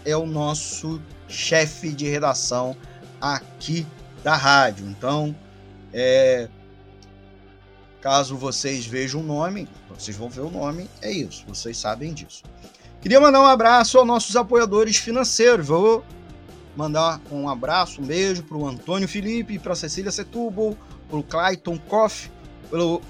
[0.04, 1.00] é o nosso
[1.32, 2.76] chefe de redação
[3.20, 3.86] aqui
[4.22, 4.86] da rádio.
[4.86, 5.34] Então,
[5.92, 6.48] é,
[8.00, 12.42] caso vocês vejam o nome, vocês vão ver o nome, é isso, vocês sabem disso.
[13.00, 15.66] Queria mandar um abraço aos nossos apoiadores financeiros.
[15.66, 16.04] Vou
[16.76, 20.76] mandar um abraço, um beijo para o Antônio Felipe, para Cecília Setúbal,
[21.08, 22.30] para o Clayton Koff,
[22.70, 23.02] pelo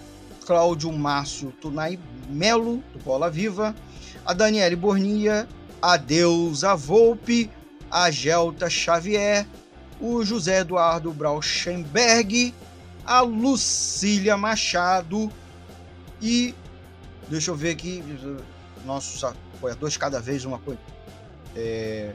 [0.47, 3.75] Cláudio Márcio Tunai Melo, do Bola Viva,
[4.25, 5.47] a Daniele Bornia,
[5.81, 7.51] a Deusa Volpe,
[7.93, 9.47] a Gelta Xavier,
[10.01, 12.55] o José Eduardo Brauschenberg,
[13.05, 15.31] a Lucília Machado
[16.21, 16.55] e
[17.29, 18.03] deixa eu ver aqui
[18.87, 20.81] nossos apoiadores cada vez uma coisa
[21.55, 22.15] é,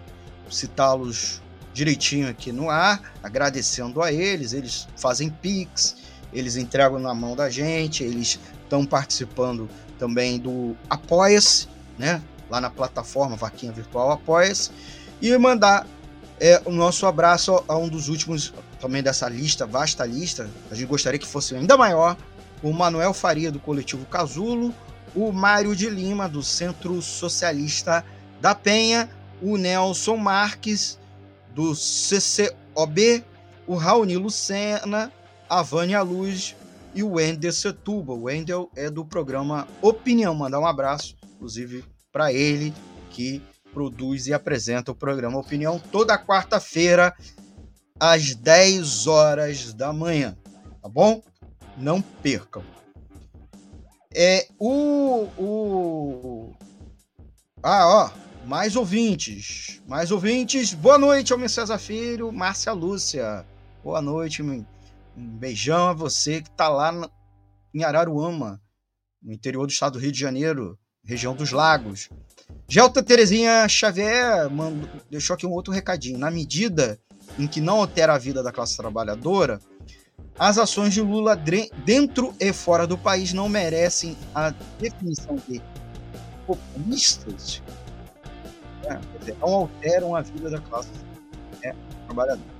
[0.49, 1.41] citá-los
[1.73, 5.95] direitinho aqui no ar, agradecendo a eles, eles fazem pix,
[6.33, 9.69] eles entregam na mão da gente, eles estão participando
[9.99, 11.67] também do Apoia-se,
[11.99, 12.19] né?
[12.49, 14.71] Lá na plataforma Vaquinha Virtual Apoia-se
[15.21, 15.85] e mandar
[16.39, 20.49] é, o nosso abraço a um dos últimos também dessa lista, vasta lista.
[20.69, 22.15] A gente gostaria que fosse ainda maior.
[22.61, 24.73] O Manuel Faria, do coletivo Casulo,
[25.15, 28.05] o Mário de Lima, do Centro Socialista
[28.39, 29.09] da Penha,
[29.41, 30.99] o Nelson Marques,
[31.53, 33.23] do CCOB,
[33.65, 35.11] o Raoni Lucena,
[35.49, 36.55] a Vânia Luz
[36.93, 38.13] e o Wendel Setuba.
[38.13, 40.35] O Wendel é do programa Opinião.
[40.35, 42.73] Mandar um abraço, inclusive, para ele,
[43.09, 43.41] que
[43.73, 47.15] produz e apresenta o programa Opinião toda quarta-feira,
[47.99, 50.37] às 10 horas da manhã.
[50.81, 51.21] Tá bom?
[51.77, 52.63] Não percam.
[54.13, 55.27] É o.
[55.37, 56.55] o...
[57.61, 58.27] Ah, ó.
[58.45, 59.81] Mais ouvintes.
[59.87, 60.73] Mais ouvintes.
[60.73, 63.45] Boa noite, Almir César Filho, Márcia Lúcia.
[63.83, 64.41] Boa noite.
[64.41, 64.65] Um
[65.15, 66.93] beijão a você que tá lá
[67.73, 68.61] em Araruama,
[69.21, 72.09] no interior do estado do Rio de Janeiro, região dos Lagos.
[72.69, 76.19] Gelta Terezinha Xavier mandou, deixou aqui um outro recadinho.
[76.19, 76.99] Na medida
[77.39, 79.61] em que não altera a vida da classe trabalhadora,
[80.37, 81.35] as ações de Lula
[81.85, 84.49] dentro e fora do país não merecem a
[84.79, 85.61] definição de
[86.45, 87.61] populistas,
[88.83, 88.99] né?
[89.19, 90.89] dizer, não alteram a vida da classe
[91.63, 91.73] né,
[92.05, 92.57] trabalhadora.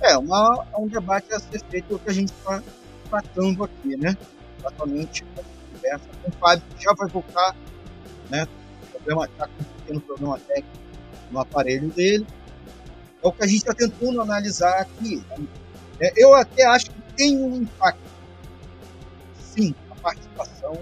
[0.00, 2.62] É, uma, é um debate a ser feito que a gente está
[3.10, 4.16] tratando aqui, né?
[4.58, 5.24] Exatamente
[5.74, 7.56] conversa com o Fábio, que já vai voltar,
[8.30, 8.46] né?
[9.06, 10.78] Está com um pequeno problema técnico
[11.30, 12.26] no aparelho dele.
[13.22, 15.24] É o que a gente está tentando analisar aqui.
[15.98, 18.00] É, eu até acho que tem um impacto,
[19.38, 20.78] sim, a participação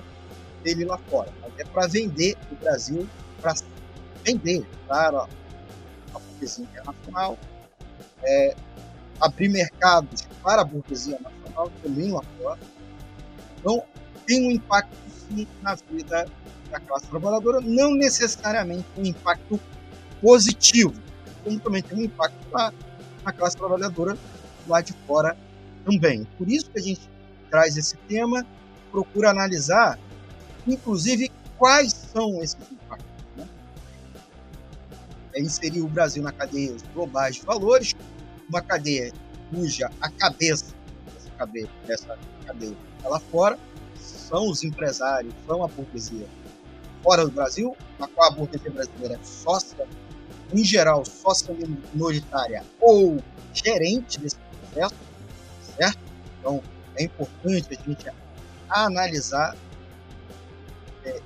[0.63, 1.33] dele lá fora.
[1.43, 3.09] Mas é para vender o Brasil,
[3.41, 3.55] para
[4.25, 5.27] vender para
[6.15, 7.39] a burguesia internacional,
[8.23, 8.57] é,
[9.21, 12.61] abrir mercados para a burguesia nacional também lá fora.
[13.59, 13.83] Então,
[14.27, 16.27] tem um impacto sim na vida
[16.71, 19.61] da classe trabalhadora, não necessariamente um impacto
[20.21, 20.95] positivo,
[21.45, 22.73] como também tem um impacto na,
[23.25, 24.17] na classe trabalhadora
[24.67, 25.37] lá de fora
[25.85, 26.27] também.
[26.37, 27.09] Por isso que a gente
[27.51, 28.47] traz esse tema,
[28.91, 29.99] procura analisar,
[30.67, 33.07] inclusive, quais são esses impactos.
[33.37, 33.49] Né?
[35.35, 37.95] É inserir o Brasil na cadeia globais de valores,
[38.49, 39.13] uma cadeia
[39.51, 40.75] cuja a cabeça
[41.15, 43.59] dessa cadeia, dessa cadeia lá fora,
[43.97, 46.27] são os empresários, são a burguesia
[47.03, 49.87] fora do Brasil, na qual a burguesia brasileira é sócia,
[50.53, 51.55] em geral, sócia
[51.93, 53.23] minoritária ou
[53.53, 54.95] gerente desse processo,
[55.77, 55.99] certo?
[56.39, 56.63] Então,
[56.97, 58.07] é importante a gente
[58.69, 59.57] analisar,
[61.05, 61.21] é,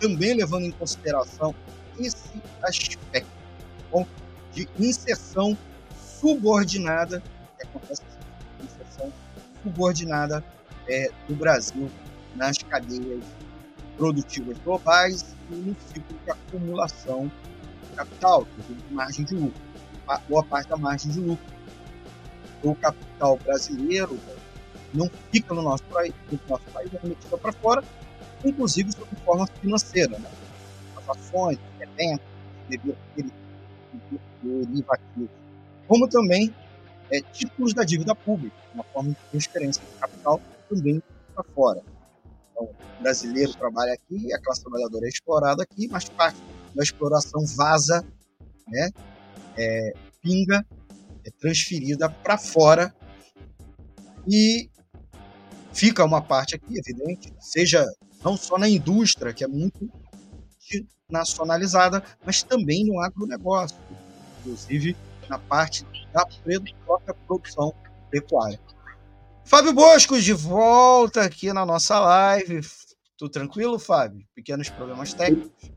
[0.00, 1.54] também levando em consideração
[1.98, 3.30] esse aspecto
[3.90, 4.06] bom,
[4.52, 5.56] de inserção
[6.20, 7.22] subordinada,
[7.58, 8.02] que acontece
[8.62, 9.12] inserção
[9.62, 10.44] subordinada
[10.88, 11.90] é, do Brasil
[12.34, 13.22] nas cadeias
[13.98, 17.30] produtivas globais e no ciclo de acumulação
[17.82, 19.60] de capital, de margem de lucro,
[20.28, 21.58] boa parte da margem de lucro
[22.62, 24.18] o capital brasileiro
[24.92, 27.84] não fica no nosso país, no nosso país é remetido para fora,
[28.44, 30.30] inclusive sob forma financeira, né?
[30.96, 32.26] as ações, eventos,
[34.42, 35.30] derivativos,
[35.86, 36.54] como também
[37.10, 41.02] é, títulos da dívida pública, uma forma de transferência de capital também
[41.34, 41.82] para fora.
[42.58, 46.38] Então, o brasileiro trabalha aqui, a classe trabalhadora é explorada aqui, mas parte
[46.74, 48.04] da exploração vaza,
[48.66, 48.90] né,
[49.56, 50.66] é, pinga
[51.24, 52.94] é transferida para fora
[54.26, 54.68] e
[55.72, 57.86] fica uma parte aqui, evidente, seja
[58.24, 59.88] não só na indústria, que é muito
[61.08, 63.78] nacionalizada, mas também no agronegócio,
[64.40, 64.96] inclusive
[65.28, 66.26] na parte da
[66.84, 67.72] própria produção
[68.10, 68.60] pecuária.
[69.48, 72.60] Fábio Bosco, de volta aqui na nossa live.
[73.16, 74.22] Tudo tranquilo, Fábio?
[74.34, 75.70] Pequenos problemas técnicos?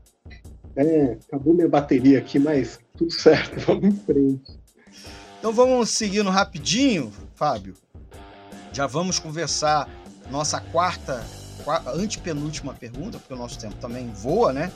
[0.76, 4.60] É, acabou minha bateria aqui, mas tudo certo, vamos em frente.
[5.38, 7.72] Então vamos seguindo rapidinho, Fábio.
[8.74, 9.88] Já vamos conversar
[10.30, 11.24] nossa quarta,
[11.94, 14.70] antepenúltima pergunta, porque o nosso tempo também voa, né?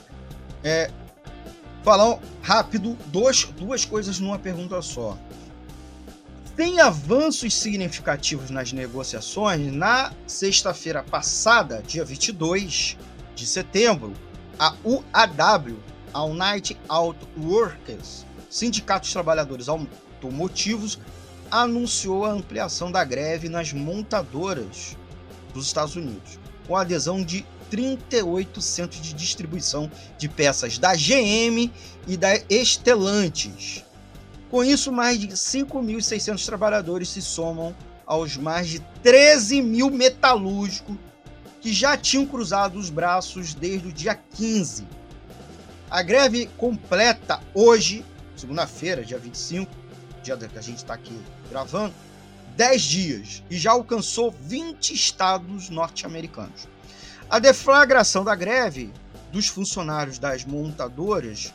[0.63, 0.89] É,
[1.83, 5.15] falar rápido dois, duas coisas numa pergunta só.
[6.57, 9.71] Tem avanços significativos nas negociações.
[9.71, 12.97] Na sexta-feira passada, dia 22
[13.35, 14.11] de setembro,
[14.57, 15.77] a UAW,
[16.11, 20.97] a United Auto Workers, Sindicato dos Trabalhadores automotivos
[21.51, 24.97] anunciou a ampliação da greve nas montadoras
[25.53, 31.71] dos Estados Unidos, com adesão de 38 centros de distribuição de peças da GM
[32.07, 33.85] e da Estelantes.
[34.49, 37.75] Com isso, mais de 5.600 trabalhadores se somam
[38.05, 40.95] aos mais de 13 mil metalúrgicos
[41.59, 44.87] que já tinham cruzado os braços desde o dia 15.
[45.89, 49.69] A greve completa hoje, segunda-feira, dia 25,
[50.23, 51.17] dia que a gente está aqui
[51.49, 51.93] gravando,
[52.55, 56.67] 10 dias e já alcançou 20 estados norte-americanos.
[57.29, 58.91] A deflagração da greve
[59.31, 61.53] dos funcionários das montadoras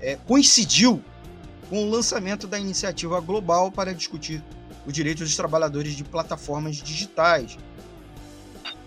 [0.00, 1.02] é, coincidiu
[1.68, 4.42] com o lançamento da iniciativa global para discutir
[4.86, 7.56] os direitos dos trabalhadores de plataformas digitais,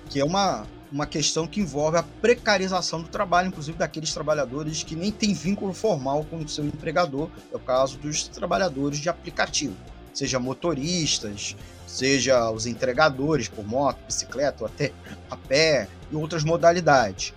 [0.10, 4.96] que é uma, uma questão que envolve a precarização do trabalho, inclusive daqueles trabalhadores que
[4.96, 9.76] nem têm vínculo formal com o seu empregador, é o caso dos trabalhadores de aplicativo,
[10.14, 11.56] seja motoristas,
[11.88, 14.92] seja os entregadores por moto, bicicleta ou até
[15.30, 17.34] a pé e outras modalidades.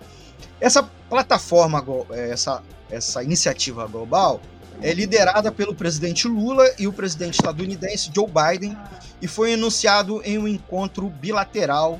[0.59, 4.39] Essa plataforma, essa, essa iniciativa global
[4.81, 8.75] é liderada pelo presidente Lula e o presidente estadunidense Joe Biden
[9.21, 11.99] e foi anunciado em um encontro bilateral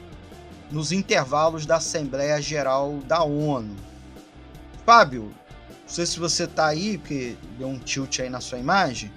[0.71, 3.75] nos intervalos da Assembleia Geral da ONU.
[4.83, 5.33] Fábio, não
[5.85, 9.11] sei se você está aí, porque deu um tilt aí na sua imagem.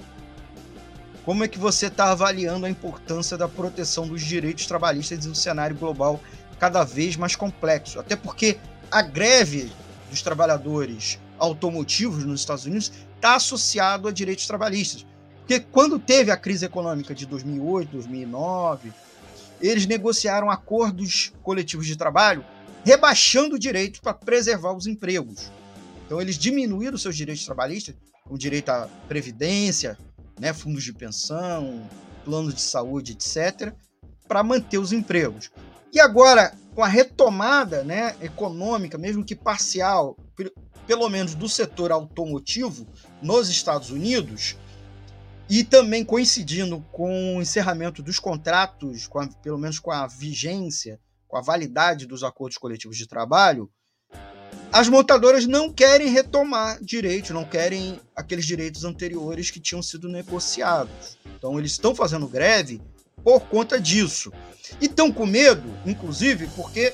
[1.24, 5.74] como é que você está avaliando a importância da proteção dos direitos trabalhistas no cenário
[5.74, 6.20] global
[6.58, 7.98] cada vez mais complexo?
[7.98, 8.58] Até porque
[8.90, 9.72] a greve
[10.10, 15.06] dos trabalhadores automotivos nos Estados Unidos está associado a direitos trabalhistas.
[15.38, 18.92] Porque quando teve a crise econômica de 2008, 2009,
[19.60, 22.44] eles negociaram acordos coletivos de trabalho
[22.84, 25.50] rebaixando direitos para preservar os empregos.
[26.04, 27.94] Então eles diminuíram seus direitos trabalhistas,
[28.28, 29.98] o direito à previdência,
[30.38, 31.88] né, fundos de pensão,
[32.24, 33.72] planos de saúde, etc.,
[34.28, 35.50] para manter os empregos.
[35.92, 40.16] E agora, com a retomada né, econômica, mesmo que parcial,
[40.86, 42.86] pelo menos do setor automotivo
[43.22, 44.56] nos Estados Unidos,
[45.48, 51.36] e também coincidindo com o encerramento dos contratos, a, pelo menos com a vigência, com
[51.36, 53.70] a validade dos acordos coletivos de trabalho,
[54.72, 61.16] as montadoras não querem retomar direitos, não querem aqueles direitos anteriores que tinham sido negociados.
[61.36, 62.82] Então, eles estão fazendo greve
[63.22, 64.32] por conta disso.
[64.80, 66.92] E estão com medo, inclusive, porque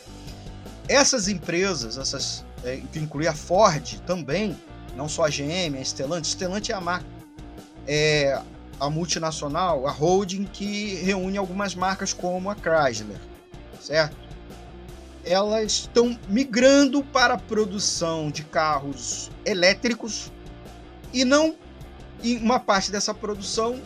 [0.89, 4.57] essas empresas, essas, é, que inclui a Ford também,
[4.97, 7.07] não só a GM, a Stellantis, Stellantis é a marca,
[7.87, 8.41] é
[8.79, 13.19] a multinacional, a holding que reúne algumas marcas como a Chrysler,
[13.81, 14.17] certo?
[15.25, 20.33] elas estão migrando para a produção de carros elétricos
[21.13, 21.55] e não
[22.23, 23.81] e uma parte dessa produção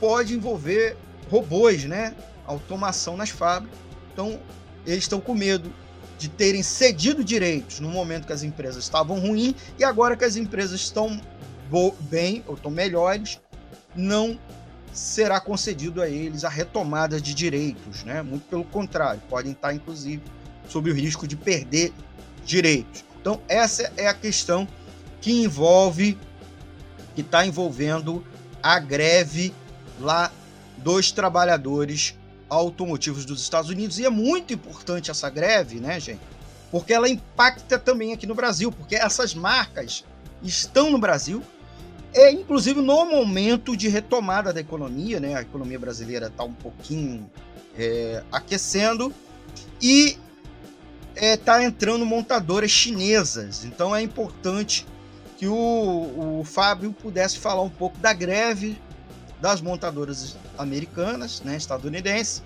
[0.00, 0.96] pode envolver
[1.30, 2.14] robôs, né?
[2.46, 3.76] Automação nas fábricas.
[4.12, 4.38] Então,
[4.86, 5.72] eles estão com medo
[6.18, 10.36] de terem cedido direitos no momento que as empresas estavam ruins e agora que as
[10.36, 11.20] empresas estão
[12.10, 13.40] bem ou estão melhores,
[13.94, 14.38] não
[14.92, 18.22] será concedido a eles a retomada de direitos, né?
[18.22, 20.22] Muito pelo contrário, podem estar inclusive
[20.68, 21.92] sob o risco de perder
[22.44, 23.04] direitos.
[23.20, 24.66] Então, essa é a questão
[25.20, 26.18] que envolve,
[27.14, 28.24] que está envolvendo
[28.62, 29.54] a greve
[30.00, 30.32] lá
[30.78, 32.17] dos trabalhadores
[32.48, 33.98] automotivos dos Estados Unidos.
[33.98, 36.20] E é muito importante essa greve, né, gente?
[36.70, 40.04] Porque ela impacta também aqui no Brasil, porque essas marcas
[40.42, 41.42] estão no Brasil,
[42.14, 45.34] é inclusive no momento de retomada da economia, né?
[45.34, 47.30] A economia brasileira está um pouquinho
[47.76, 49.12] é, aquecendo
[49.80, 50.18] e
[51.14, 53.64] está é, tá entrando montadoras chinesas.
[53.64, 54.86] Então é importante
[55.36, 58.76] que o, o Fábio pudesse falar um pouco da greve
[59.40, 62.42] das montadoras americanas, né, estadunidenses,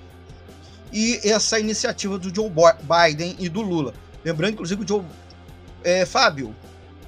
[0.93, 3.95] e essa iniciativa do Joe Biden e do Lula.
[4.24, 5.03] Lembrando, inclusive, o Joe.
[5.82, 6.55] É, Fábio,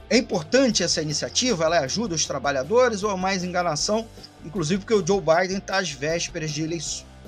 [0.08, 1.64] é importante essa iniciativa?
[1.64, 4.06] Ela ajuda os trabalhadores ou é mais enganação?
[4.44, 6.62] Inclusive, porque o Joe Biden está às vésperas de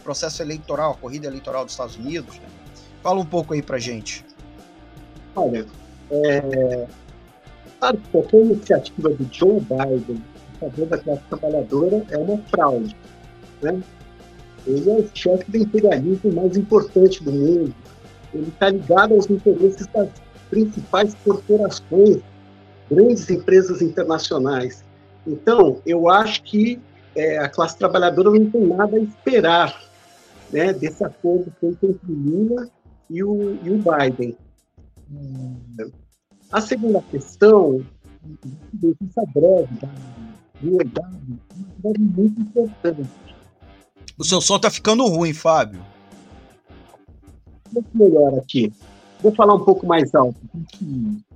[0.02, 2.40] processo eleitoral, corrida eleitoral dos Estados Unidos.
[3.02, 4.24] Fala um pouco aí pra gente.
[5.34, 5.66] Olha,
[6.10, 6.86] é,
[7.78, 10.22] claro que qualquer iniciativa do Joe Biden
[10.56, 12.96] favor da classe trabalhadora é uma fraude.
[13.62, 13.82] Né?
[14.66, 17.74] Ele é o chefe do imperialismo mais importante do mundo.
[18.34, 20.08] Ele está ligado aos interesses das
[20.50, 22.20] principais corporações,
[22.90, 24.84] grandes empresas internacionais.
[25.26, 26.80] Então, eu acho que
[27.14, 29.82] é, a classe trabalhadora não tem nada a esperar
[30.52, 32.68] né, desse acordo feito entre Lula
[33.10, 34.36] e o, e o Biden.
[36.50, 37.84] A segunda questão,
[39.02, 39.78] essa greve
[40.62, 40.84] é
[41.82, 43.08] greve muito importante.
[44.18, 45.84] O seu som tá ficando ruim, Fábio.
[47.94, 48.72] Melhor aqui.
[49.20, 50.38] Vou falar um pouco mais alto.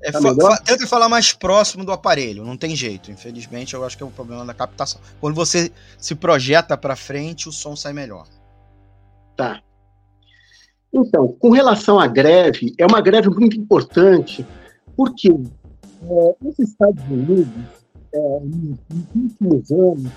[0.02, 3.10] É, tá fa tenta falar mais próximo do aparelho, não tem jeito.
[3.10, 5.00] Infelizmente, eu acho que é o um problema da captação.
[5.20, 8.26] Quando você se projeta para frente, o som sai melhor.
[9.36, 9.62] Tá.
[10.92, 14.44] Então, com relação à greve, é uma greve muito importante,
[14.96, 17.79] porque é, os Estados Unidos,
[18.12, 18.78] é, nos,
[19.14, 20.12] últimos anos,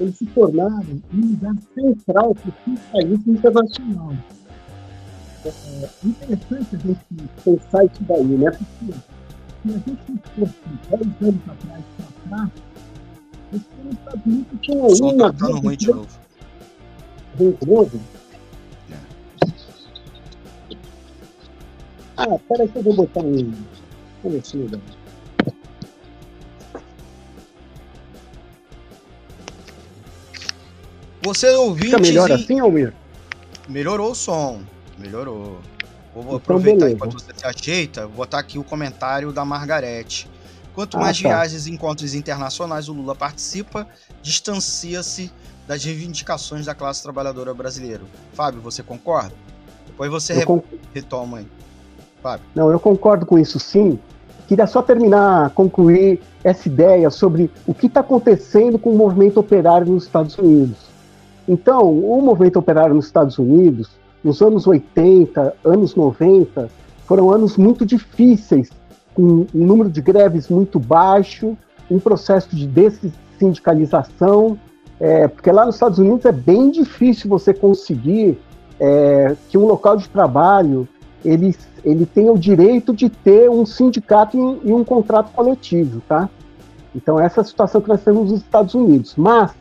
[0.00, 4.12] eles se tornaram um lugar central para o país internacional.
[5.44, 7.04] É, é interessante a gente
[7.44, 8.50] pensar isso daí, né?
[8.50, 8.92] Porque
[9.62, 9.96] se a gente
[10.36, 10.54] fosse
[10.90, 12.50] 10 anos atrás para cá,
[13.52, 15.32] os Estados Unidos tinham uma...
[15.32, 16.08] Tá ruim de novo.
[17.36, 18.00] De novo?
[22.16, 23.52] Ah, peraí que eu vou botar um.
[24.24, 24.70] Um assim,
[31.24, 31.86] Você ouvinte.
[31.86, 32.92] Fica melhor assim, Almir?
[33.66, 34.60] Melhorou o som.
[34.98, 35.58] Melhorou.
[36.14, 36.94] Vou então, aproveitar beleza.
[36.94, 40.28] enquanto você se ajeita, vou botar aqui o comentário da Margarete.
[40.74, 41.28] Quanto ah, mais tá.
[41.28, 43.86] viagens e encontros internacionais o Lula participa,
[44.22, 45.32] distancia-se
[45.66, 48.02] das reivindicações da classe trabalhadora brasileira.
[48.34, 49.32] Fábio, você concorda?
[49.86, 50.44] Depois você re...
[50.92, 51.46] retoma aí.
[52.54, 53.98] Não, eu concordo com isso sim,
[54.46, 59.86] queria só terminar, concluir essa ideia sobre o que está acontecendo com o movimento operário
[59.86, 60.93] nos Estados Unidos.
[61.48, 63.90] Então, o movimento operário nos Estados Unidos,
[64.22, 66.68] nos anos 80, anos 90,
[67.06, 68.70] foram anos muito difíceis,
[69.14, 71.56] com um número de greves muito baixo,
[71.90, 74.58] um processo de dessindicalização,
[74.98, 78.38] é, porque lá nos Estados Unidos é bem difícil você conseguir
[78.80, 80.88] é, que um local de trabalho
[81.24, 86.28] ele, ele tenha o direito de ter um sindicato e, e um contrato coletivo, tá?
[86.94, 89.14] Então essa é a situação que nós temos nos Estados Unidos.
[89.16, 89.52] Mas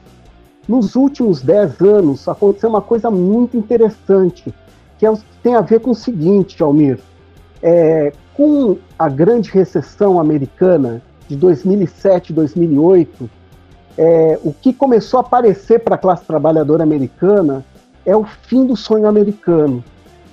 [0.68, 4.53] nos últimos 10 anos aconteceu uma coisa muito interessante,
[4.97, 6.99] que, é, tem a ver com o seguinte, Almir.
[7.61, 13.30] É, com a grande recessão americana de 2007, 2008,
[13.97, 17.64] é, o que começou a aparecer para a classe trabalhadora americana
[18.05, 19.84] é o fim do sonho americano.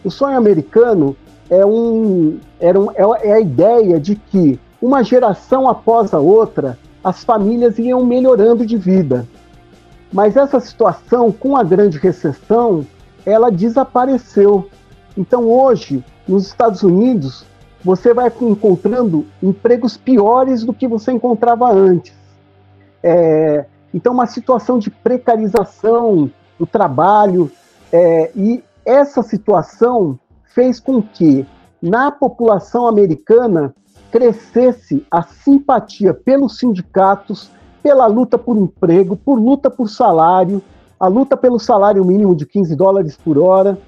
[0.04, 1.16] O sonho americano
[1.48, 6.78] é, um, era um, é, é a ideia de que uma geração após a outra
[7.02, 9.26] as famílias iam melhorando de vida.
[10.12, 12.86] Mas essa situação, com a grande recessão,
[13.24, 14.68] ela desapareceu.
[15.16, 17.44] Então hoje, nos Estados Unidos,
[17.82, 22.14] você vai encontrando empregos piores do que você encontrava antes.
[23.02, 27.50] É, então, uma situação de precarização do trabalho,
[27.92, 30.18] é, e essa situação
[30.54, 31.46] fez com que,
[31.80, 33.74] na população americana,
[34.10, 37.50] crescesse a simpatia pelos sindicatos,
[37.82, 40.62] pela luta por emprego, por luta por salário,
[40.98, 43.78] a luta pelo salário mínimo de 15 dólares por hora.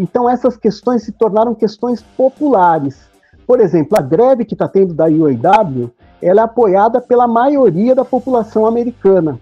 [0.00, 3.10] Então, essas questões se tornaram questões populares.
[3.46, 5.90] Por exemplo, a greve que está tendo da UAW,
[6.20, 9.38] ela é apoiada pela maioria da população americana.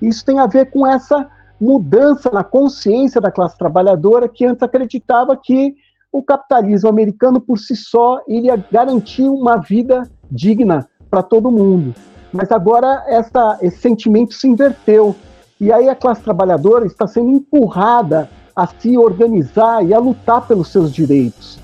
[0.00, 1.28] Isso tem a ver com essa
[1.60, 5.74] mudança na consciência da classe trabalhadora que antes acreditava que
[6.12, 11.94] o capitalismo americano por si só iria garantir uma vida digna para todo mundo.
[12.32, 15.14] Mas agora essa, esse sentimento se inverteu.
[15.60, 20.68] E aí a classe trabalhadora está sendo empurrada a se organizar e a lutar pelos
[20.68, 21.58] seus direitos.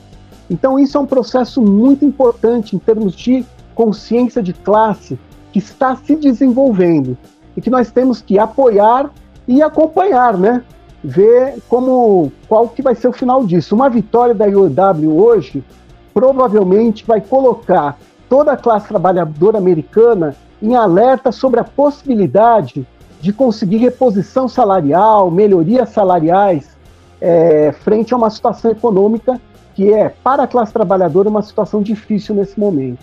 [0.49, 3.45] Então, isso é um processo muito importante em termos de
[3.75, 5.19] consciência de classe
[5.53, 7.17] que está se desenvolvendo
[7.57, 9.11] e que nós temos que apoiar
[9.47, 10.63] e acompanhar, né?
[11.03, 13.75] Ver como qual que vai ser o final disso.
[13.75, 15.65] Uma vitória da IOW hoje
[16.13, 17.99] provavelmente vai colocar
[18.29, 22.87] toda a classe trabalhadora americana em alerta sobre a possibilidade
[23.21, 26.77] de conseguir reposição salarial, melhorias salariais
[27.21, 29.41] é, frente a uma situação econômica
[29.75, 33.03] que é, para a classe trabalhadora, uma situação difícil nesse momento.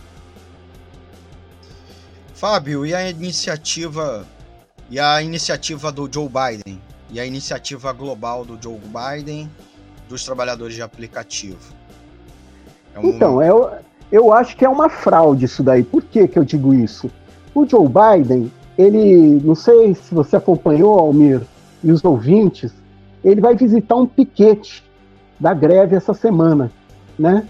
[2.34, 4.26] Fábio, e a iniciativa
[4.90, 9.50] e a iniciativa do Joe Biden e a iniciativa global do Joe Biden
[10.10, 11.74] dos trabalhadores de aplicativo?
[12.94, 13.06] É um...
[13.06, 13.72] Então, eu,
[14.12, 15.84] eu acho que é uma fraude isso daí.
[15.84, 17.10] Por que, que eu digo isso?
[17.54, 21.42] O Joe Biden, ele, não sei se você acompanhou, Almir,
[21.84, 22.74] e os ouvintes,
[23.24, 24.84] ele vai visitar um piquete
[25.40, 26.72] da greve essa semana,
[27.18, 27.46] né?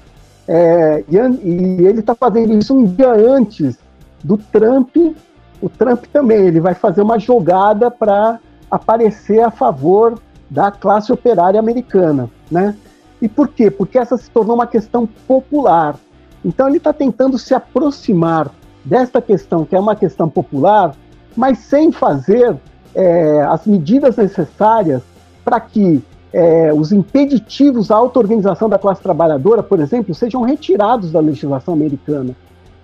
[0.47, 3.77] É, e, e, ele está fazendo isso um dia antes
[4.23, 4.95] do Trump.
[5.61, 8.39] O Trump também ele vai fazer uma jogada para
[8.69, 12.75] aparecer a favor da classe operária americana, né?
[13.21, 13.69] E por quê?
[13.69, 15.95] Porque essa se tornou uma questão popular.
[16.43, 18.51] Então ele está tentando se aproximar
[18.83, 20.95] desta questão, que é uma questão popular,
[21.35, 22.55] mas sem fazer
[22.93, 25.01] é, as medidas necessárias
[25.43, 26.03] para que
[26.33, 32.35] é, os impeditivos à auto-organização da classe trabalhadora, por exemplo, sejam retirados da legislação americana.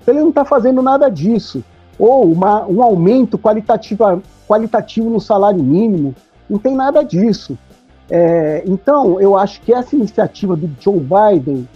[0.02, 1.64] Então, ele não está fazendo nada disso.
[1.98, 6.14] Ou uma, um aumento qualitativo, no salário mínimo,
[6.50, 7.58] não tem nada disso.
[8.10, 11.68] É, então, eu acho que essa iniciativa do Joe Biden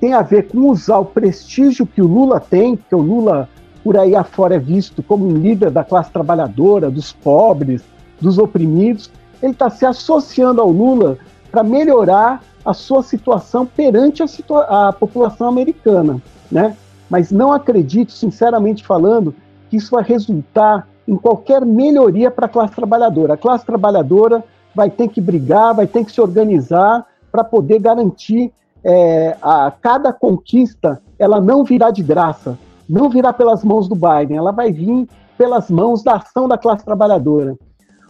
[0.00, 3.48] tem a ver com usar o prestígio que o Lula tem, porque o Lula,
[3.86, 7.84] por aí afora, é visto como um líder da classe trabalhadora, dos pobres,
[8.20, 9.08] dos oprimidos,
[9.40, 11.18] ele está se associando ao Lula
[11.52, 16.20] para melhorar a sua situação perante a, situa a, população americana,
[16.50, 16.76] né?
[17.08, 19.32] Mas não acredito, sinceramente falando,
[19.70, 23.34] que isso vai resultar em qualquer melhoria para a classe trabalhadora.
[23.34, 24.42] A classe trabalhadora
[24.74, 30.12] vai ter que brigar, vai ter que se organizar para poder garantir é, a cada
[30.12, 32.58] conquista, ela não virá de graça,
[32.88, 36.84] não virá pelas mãos do Biden, ela vai vir pelas mãos da ação da classe
[36.84, 37.56] trabalhadora.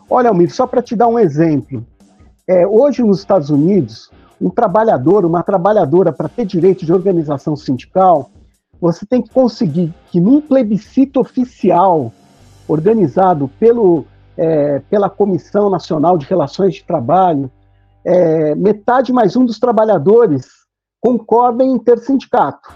[0.09, 1.85] Olha, Almir, só para te dar um exemplo.
[2.47, 4.11] É, hoje nos Estados Unidos,
[4.41, 8.31] um trabalhador, uma trabalhadora, para ter direito de organização sindical,
[8.81, 12.13] você tem que conseguir que num plebiscito oficial
[12.69, 14.05] organizado pelo,
[14.37, 17.51] é, pela Comissão Nacional de Relações de Trabalho,
[18.05, 20.47] é, metade mais um dos trabalhadores
[21.01, 22.69] concordem em ter sindicato.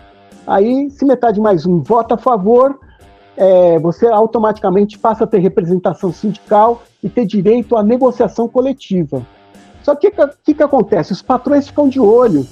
[0.47, 2.78] Aí, se metade mais um vota a favor,
[3.36, 9.26] é, você automaticamente passa a ter representação sindical e ter direito à negociação coletiva.
[9.82, 10.12] Só que o
[10.45, 11.12] que, que, acontece?
[11.12, 12.47] Os patrões ficam de olho.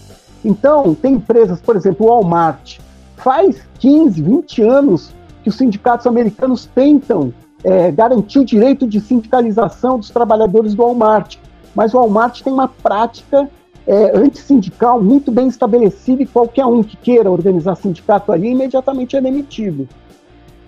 [0.44, 2.78] Então, tem empresas, por exemplo, o Walmart,
[3.16, 5.12] faz 15, 20 anos
[5.42, 7.32] que os sindicatos americanos tentam
[7.62, 11.36] é, garantir o direito de sindicalização dos trabalhadores do Walmart.
[11.74, 13.48] Mas o Walmart tem uma prática
[13.88, 19.20] é, antissindical muito bem estabelecida e qualquer um que queira organizar sindicato ali imediatamente é
[19.20, 19.88] demitido.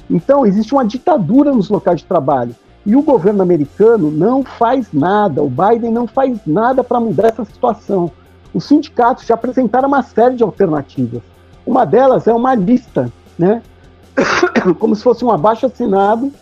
[0.09, 2.57] Então, existe uma ditadura nos locais de trabalho.
[2.85, 7.45] E o governo americano não faz nada, o Biden não faz nada para mudar essa
[7.45, 8.11] situação.
[8.55, 11.21] Os sindicatos já apresentaram uma série de alternativas.
[11.67, 13.63] Uma delas é uma lista, né?
[14.81, 16.33] como se fosse um abaixo assinado,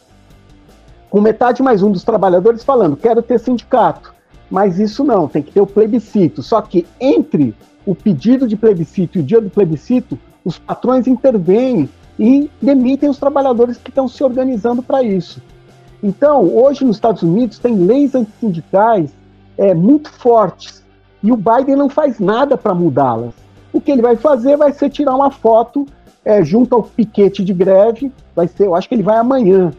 [1.10, 4.14] com metade mais um dos trabalhadores falando: quero ter sindicato.
[4.50, 6.42] Mas isso não, tem que ter o plebiscito.
[6.42, 11.88] Só que entre o pedido de plebiscito e o dia do plebiscito, os patrões intervêm
[12.18, 15.40] e demitem os trabalhadores que estão se organizando para isso.
[16.02, 19.10] Então, hoje nos Estados Unidos tem leis antissindicais
[19.56, 20.84] é, muito fortes
[21.22, 23.34] e o Biden não faz nada para mudá-las.
[23.72, 25.86] O que ele vai fazer vai ser tirar uma foto
[26.24, 29.72] é, junto ao piquete de greve, vai ser, eu acho que ele vai amanhã,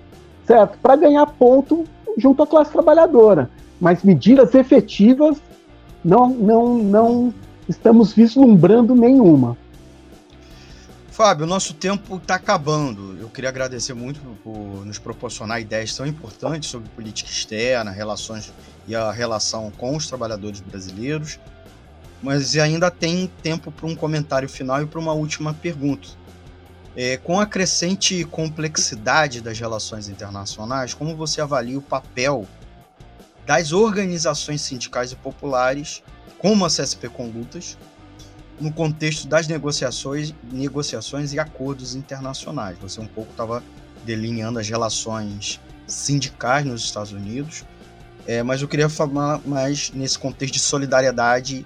[0.45, 0.77] certo?
[0.79, 1.85] Para ganhar ponto
[2.17, 3.49] junto à classe trabalhadora
[3.79, 5.37] mas medidas efetivas
[6.03, 7.33] não, não, não
[7.67, 9.57] estamos vislumbrando nenhuma.
[11.11, 13.17] Fábio, nosso tempo está acabando.
[13.19, 18.53] Eu queria agradecer muito por nos proporcionar ideias tão importantes sobre política externa, relações
[18.87, 21.37] e a relação com os trabalhadores brasileiros.
[22.23, 26.07] Mas ainda tem tempo para um comentário final e para uma última pergunta.
[26.95, 32.47] É, com a crescente complexidade das relações internacionais, como você avalia o papel
[33.49, 36.03] das organizações sindicais e populares,
[36.37, 37.79] como a CSP Condutas,
[38.61, 42.77] no contexto das negociações, negociações e acordos internacionais.
[42.77, 43.63] Você um pouco estava
[44.05, 47.63] delineando as relações sindicais nos Estados Unidos,
[48.27, 51.65] é, mas eu queria falar mais nesse contexto de solidariedade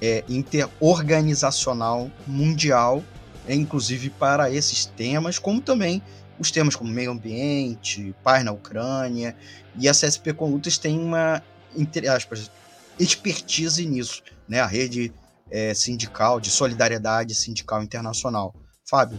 [0.00, 3.02] é, interorganizacional mundial,
[3.48, 6.00] é, inclusive para esses temas, como também
[6.38, 9.36] os temas como meio ambiente, paz na Ucrânia,
[9.78, 11.42] e a CSP Conlutas tem uma,
[11.76, 12.50] entre aspas,
[12.98, 14.60] expertise nisso, né?
[14.60, 15.12] A rede
[15.50, 18.54] é, sindical, de solidariedade sindical internacional.
[18.88, 19.18] Fábio,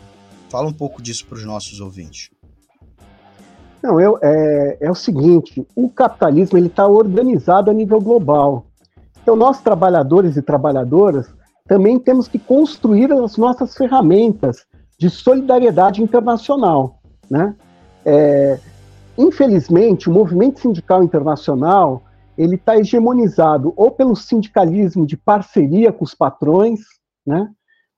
[0.49, 2.30] fala um pouco disso para os nossos ouvintes.
[3.82, 8.66] Não, eu, é, é o seguinte, o capitalismo ele está organizado a nível global.
[9.22, 11.28] Então nós trabalhadores e trabalhadoras
[11.68, 14.66] também temos que construir as nossas ferramentas
[14.99, 16.94] de solidariedade internacional.
[17.30, 17.55] Né?
[18.05, 18.59] É,
[19.17, 22.03] infelizmente, o movimento sindical internacional
[22.38, 26.82] ele está hegemonizado ou pelo sindicalismo de parceria com os patrões,
[27.26, 27.49] né?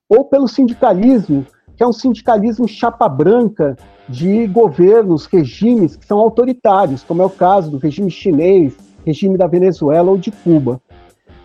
[0.07, 1.45] ou pelo sindicalismo
[1.77, 3.77] que é um sindicalismo chapa branca
[4.09, 8.75] de governos, regimes que são autoritários, como é o caso do regime chinês,
[9.05, 10.81] regime da Venezuela ou de Cuba.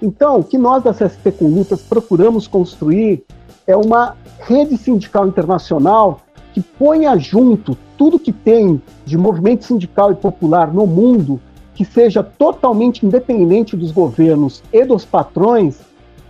[0.01, 3.23] Então, o que nós da CSP com Lutas procuramos construir
[3.67, 6.21] é uma rede sindical internacional
[6.53, 11.41] que ponha junto tudo que tem de movimento sindical e popular no mundo,
[11.75, 15.81] que seja totalmente independente dos governos e dos patrões,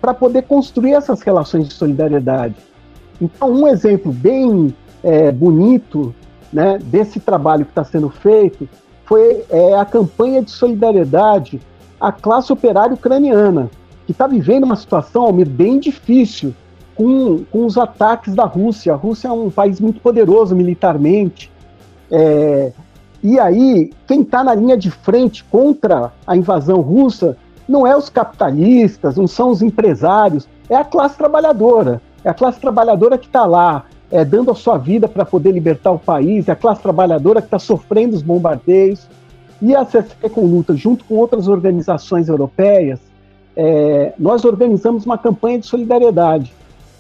[0.01, 2.57] para poder construir essas relações de solidariedade.
[3.21, 6.15] Então, um exemplo bem é, bonito
[6.53, 8.69] né, desse trabalho que está sendo feito
[9.05, 11.61] foi é, a campanha de solidariedade
[12.01, 13.71] à classe operária ucraniana,
[14.07, 16.55] que está vivendo uma situação Almir, bem difícil
[17.03, 18.93] com, com os ataques da Rússia.
[18.93, 21.51] A Rússia é um país muito poderoso militarmente.
[22.09, 22.73] É,
[23.23, 27.37] e aí, quem está na linha de frente contra a invasão russa
[27.69, 32.01] não é os capitalistas, não são os empresários, é a classe trabalhadora.
[32.25, 35.91] É a classe trabalhadora que está lá, é, dando a sua vida para poder libertar
[35.91, 39.09] o país, é a classe trabalhadora que está sofrendo os bombardeios.
[39.61, 43.01] E a CSP com luta, junto com outras organizações europeias,
[43.57, 46.53] é, nós organizamos uma campanha de solidariedade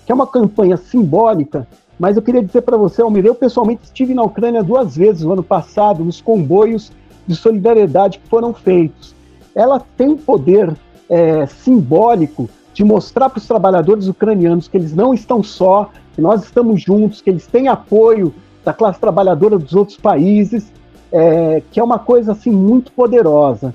[0.04, 1.66] que é uma campanha simbólica,
[1.98, 5.32] mas eu queria dizer para você, Almir, eu pessoalmente estive na Ucrânia duas vezes no
[5.32, 6.90] ano passado, nos comboios
[7.26, 9.14] de solidariedade que foram feitos.
[9.54, 10.74] Ela tem poder
[11.08, 16.42] é, simbólico de mostrar para os trabalhadores ucranianos que eles não estão só, que nós
[16.42, 18.34] estamos juntos, que eles têm apoio
[18.64, 20.72] da classe trabalhadora dos outros países,
[21.12, 23.74] é, que é uma coisa assim muito poderosa.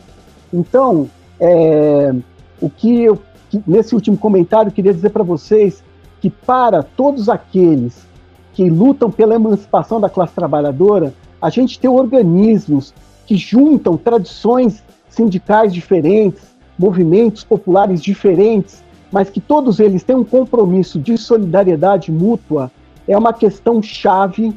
[0.51, 1.07] Então,
[1.39, 2.13] é,
[2.59, 3.19] o que eu
[3.49, 5.83] que, nesse último comentário queria dizer para vocês
[6.27, 8.05] que para todos aqueles
[8.53, 12.93] que lutam pela emancipação da classe trabalhadora, a gente tem organismos
[13.25, 16.43] que juntam tradições sindicais diferentes,
[16.77, 22.69] movimentos populares diferentes, mas que todos eles têm um compromisso de solidariedade mútua
[23.07, 24.53] é uma questão chave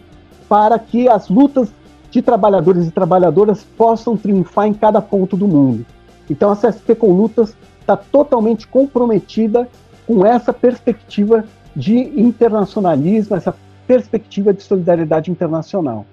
[0.48, 1.72] para que as lutas
[2.10, 5.86] de trabalhadores e trabalhadoras possam triunfar em cada ponto do mundo.
[6.28, 9.68] Então a CSP com Lutas está totalmente comprometida
[10.04, 11.44] com essa perspectiva
[11.74, 13.54] de internacionalismo, essa
[13.86, 16.06] perspectiva de solidariedade internacional.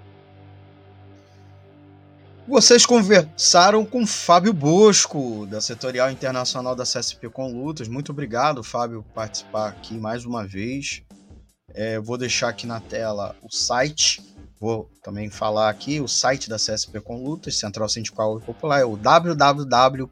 [2.48, 7.90] Vocês conversaram com Fábio Bosco, da Setorial Internacional da CSP com Lutas.
[7.90, 11.04] Muito obrigado, Fábio, por participar aqui mais uma vez.
[11.74, 14.24] É, vou deixar aqui na tela o site.
[14.60, 18.86] Vou também falar aqui o site da CSP com Lutas, Central Sindical e Popular, é
[18.86, 20.08] o www.csp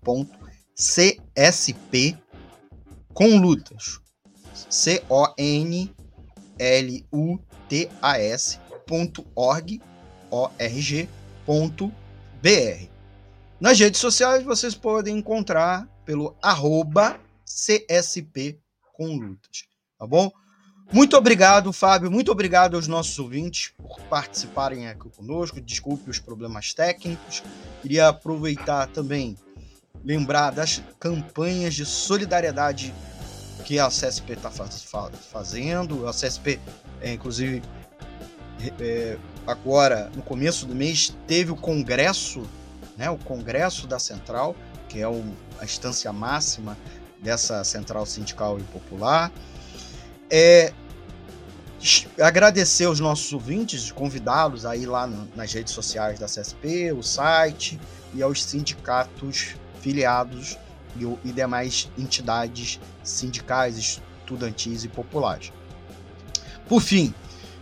[4.76, 4.84] com lutas.
[4.84, 5.94] C O N
[6.60, 9.82] L U T A S.org,
[10.30, 11.10] O R G
[12.42, 12.88] br.
[13.60, 18.60] Nas redes sociais vocês podem encontrar pelo arroba CSP
[18.94, 19.66] com lutas,
[19.98, 20.32] tá bom?
[20.92, 22.12] Muito obrigado, Fábio.
[22.12, 25.60] Muito obrigado aos nossos ouvintes por participarem aqui conosco.
[25.60, 27.42] Desculpe os problemas técnicos.
[27.82, 29.36] Queria aproveitar também,
[30.04, 32.94] lembrar das campanhas de solidariedade
[33.66, 36.07] que a CSP está fazendo.
[36.07, 36.59] A CSP,
[37.01, 37.63] é, inclusive,
[38.80, 42.43] é, agora, no começo do mês, teve o congresso,
[42.95, 44.55] né, o congresso da Central,
[44.88, 45.24] que é o,
[45.59, 46.78] a instância máxima
[47.20, 49.32] dessa Central Sindical e Popular.
[50.30, 50.72] É,
[52.22, 57.80] agradecer aos nossos ouvintes, convidá-los aí lá no, nas redes sociais da CSP, o site
[58.13, 60.55] e aos sindicatos filiados
[60.98, 65.52] e, demais entidades sindicais, estudantis e populares.
[66.68, 67.14] Por fim,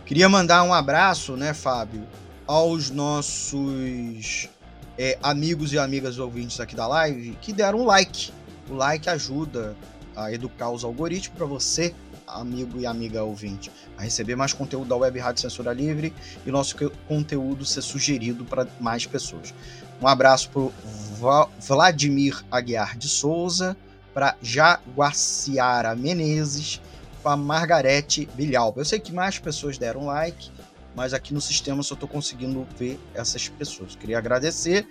[0.04, 2.06] Queria mandar um abraço, né, Fábio,
[2.46, 4.50] aos nossos
[4.98, 8.30] é, amigos e amigas ouvintes aqui da live que deram um like.
[8.68, 9.74] O like ajuda
[10.14, 11.94] a educar os algoritmos para você,
[12.34, 16.12] amigo e amiga ouvinte, a receber mais conteúdo da Web Rádio Censura Livre
[16.44, 16.76] e nosso
[17.06, 19.54] conteúdo ser sugerido para mais pessoas.
[20.02, 23.76] Um abraço para Vladimir Aguiar de Souza,
[24.12, 26.80] para Jaguaciara Menezes,
[27.24, 28.80] a Margarete Bilhalba.
[28.80, 30.50] Eu sei que mais pessoas deram like,
[30.94, 33.96] mas aqui no sistema só estou conseguindo ver essas pessoas.
[33.96, 34.86] Queria agradecer,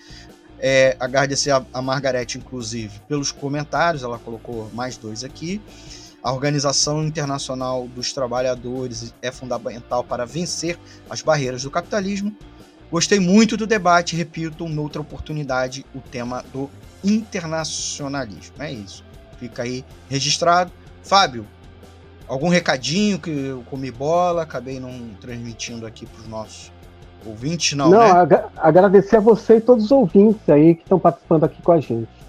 [0.60, 5.62] é, agradecer a, a Margarete, inclusive, pelos comentários, ela colocou mais dois aqui.
[6.24, 12.34] A Organização Internacional dos Trabalhadores é fundamental para vencer as barreiras do capitalismo.
[12.90, 16.70] Gostei muito do debate, repito, noutra oportunidade, o tema do
[17.04, 18.56] internacionalismo.
[18.60, 19.04] É isso.
[19.38, 20.72] Fica aí registrado.
[21.02, 21.46] Fábio,
[22.26, 26.72] algum recadinho que eu comi bola, acabei não transmitindo aqui para os nossos
[27.26, 28.12] ouvintes, não, Não, né?
[28.12, 31.80] ag agradecer a você e todos os ouvintes aí que estão participando aqui com a
[31.80, 32.23] gente.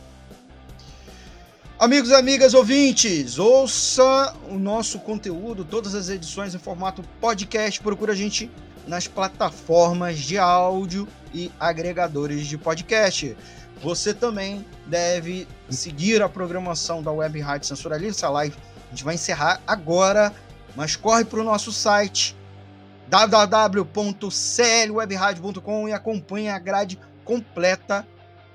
[1.84, 7.78] Amigos amigas ouvintes, ouça o nosso conteúdo, todas as edições em formato podcast.
[7.82, 8.50] Procura a gente
[8.88, 13.36] nas plataformas de áudio e agregadores de podcast.
[13.82, 18.56] Você também deve seguir a programação da Web Rádio Censura Livre, essa live
[18.86, 20.32] a gente vai encerrar agora,
[20.74, 22.34] mas corre para o nosso site
[23.08, 28.08] www.clwebradio.com e acompanhe a grade completa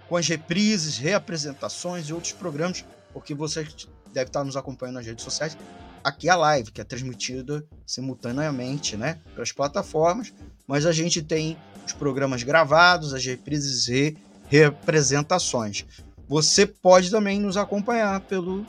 [0.07, 2.83] com as reprises, reapresentações e outros programas,
[3.13, 3.67] porque você
[4.13, 5.57] deve estar nos acompanhando nas redes sociais.
[6.03, 10.33] Aqui é a live, que é transmitida simultaneamente né, pelas plataformas,
[10.65, 15.85] mas a gente tem os programas gravados, as reprises e representações.
[16.27, 18.65] Você pode também nos acompanhar pelo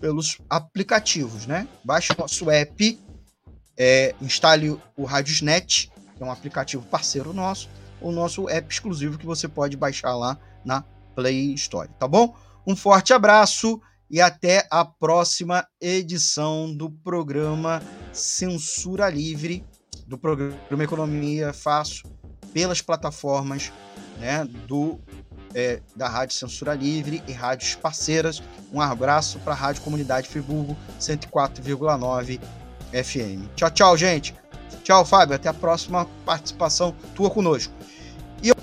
[0.00, 1.66] pelos aplicativos, né?
[1.82, 3.00] Baixe o nosso app,
[3.76, 7.68] é, instale o Radiosnet, que é um aplicativo parceiro nosso,
[8.00, 10.84] o nosso app exclusivo que você pode baixar lá na
[11.14, 12.36] Play Store, tá bom?
[12.66, 17.80] Um forte abraço e até a próxima edição do programa
[18.12, 19.64] Censura Livre,
[20.04, 22.10] do programa Economia Fácil,
[22.52, 23.72] pelas plataformas
[24.18, 24.98] né, do
[25.54, 28.42] é, da Rádio Censura Livre e rádios parceiras.
[28.72, 32.40] Um abraço para a Rádio Comunidade Friburgo 104,9
[32.92, 33.54] FM.
[33.54, 34.34] Tchau, tchau, gente.
[34.82, 35.36] Tchau, Fábio.
[35.36, 37.75] Até a próxima participação tua conosco.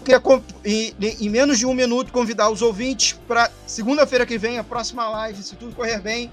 [0.06, 4.58] E eu queria, em, menos de um minuto, convidar os ouvintes para segunda-feira que vem,
[4.58, 6.30] a próxima live, se tudo correr bem,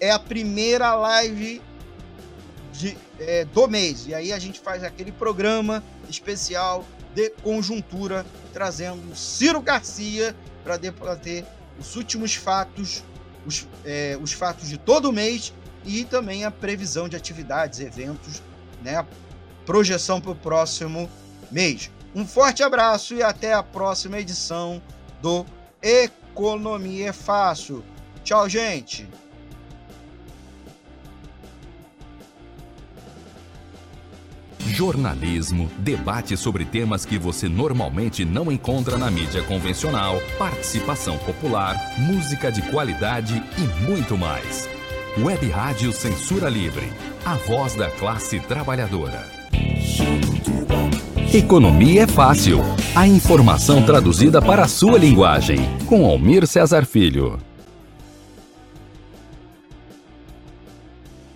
[0.00, 1.60] é a primeira live
[2.72, 4.06] de, é, do mês.
[4.06, 6.84] E aí a gente faz aquele programa especial
[7.14, 8.24] de conjuntura,
[8.54, 11.44] trazendo Ciro Garcia para debater
[11.78, 13.04] os últimos fatos,
[13.44, 15.52] os, é, os fatos de todo mês
[15.84, 18.42] e também a previsão de atividades, eventos,
[18.82, 19.04] né,
[19.66, 21.08] projeção para o próximo
[21.50, 21.90] mês.
[22.14, 24.80] Um forte abraço e até a próxima edição
[25.20, 25.44] do
[25.82, 27.84] Economia é Fácil.
[28.22, 29.08] Tchau, gente!
[34.74, 42.50] jornalismo, debate sobre temas que você normalmente não encontra na mídia convencional, participação popular, música
[42.50, 44.68] de qualidade e muito mais.
[45.16, 46.92] Web Rádio Censura Livre,
[47.24, 49.24] a voz da classe trabalhadora.
[51.34, 52.60] Economia é fácil.
[52.94, 55.58] A informação traduzida para a sua linguagem.
[55.84, 57.40] Com Almir Cesar Filho.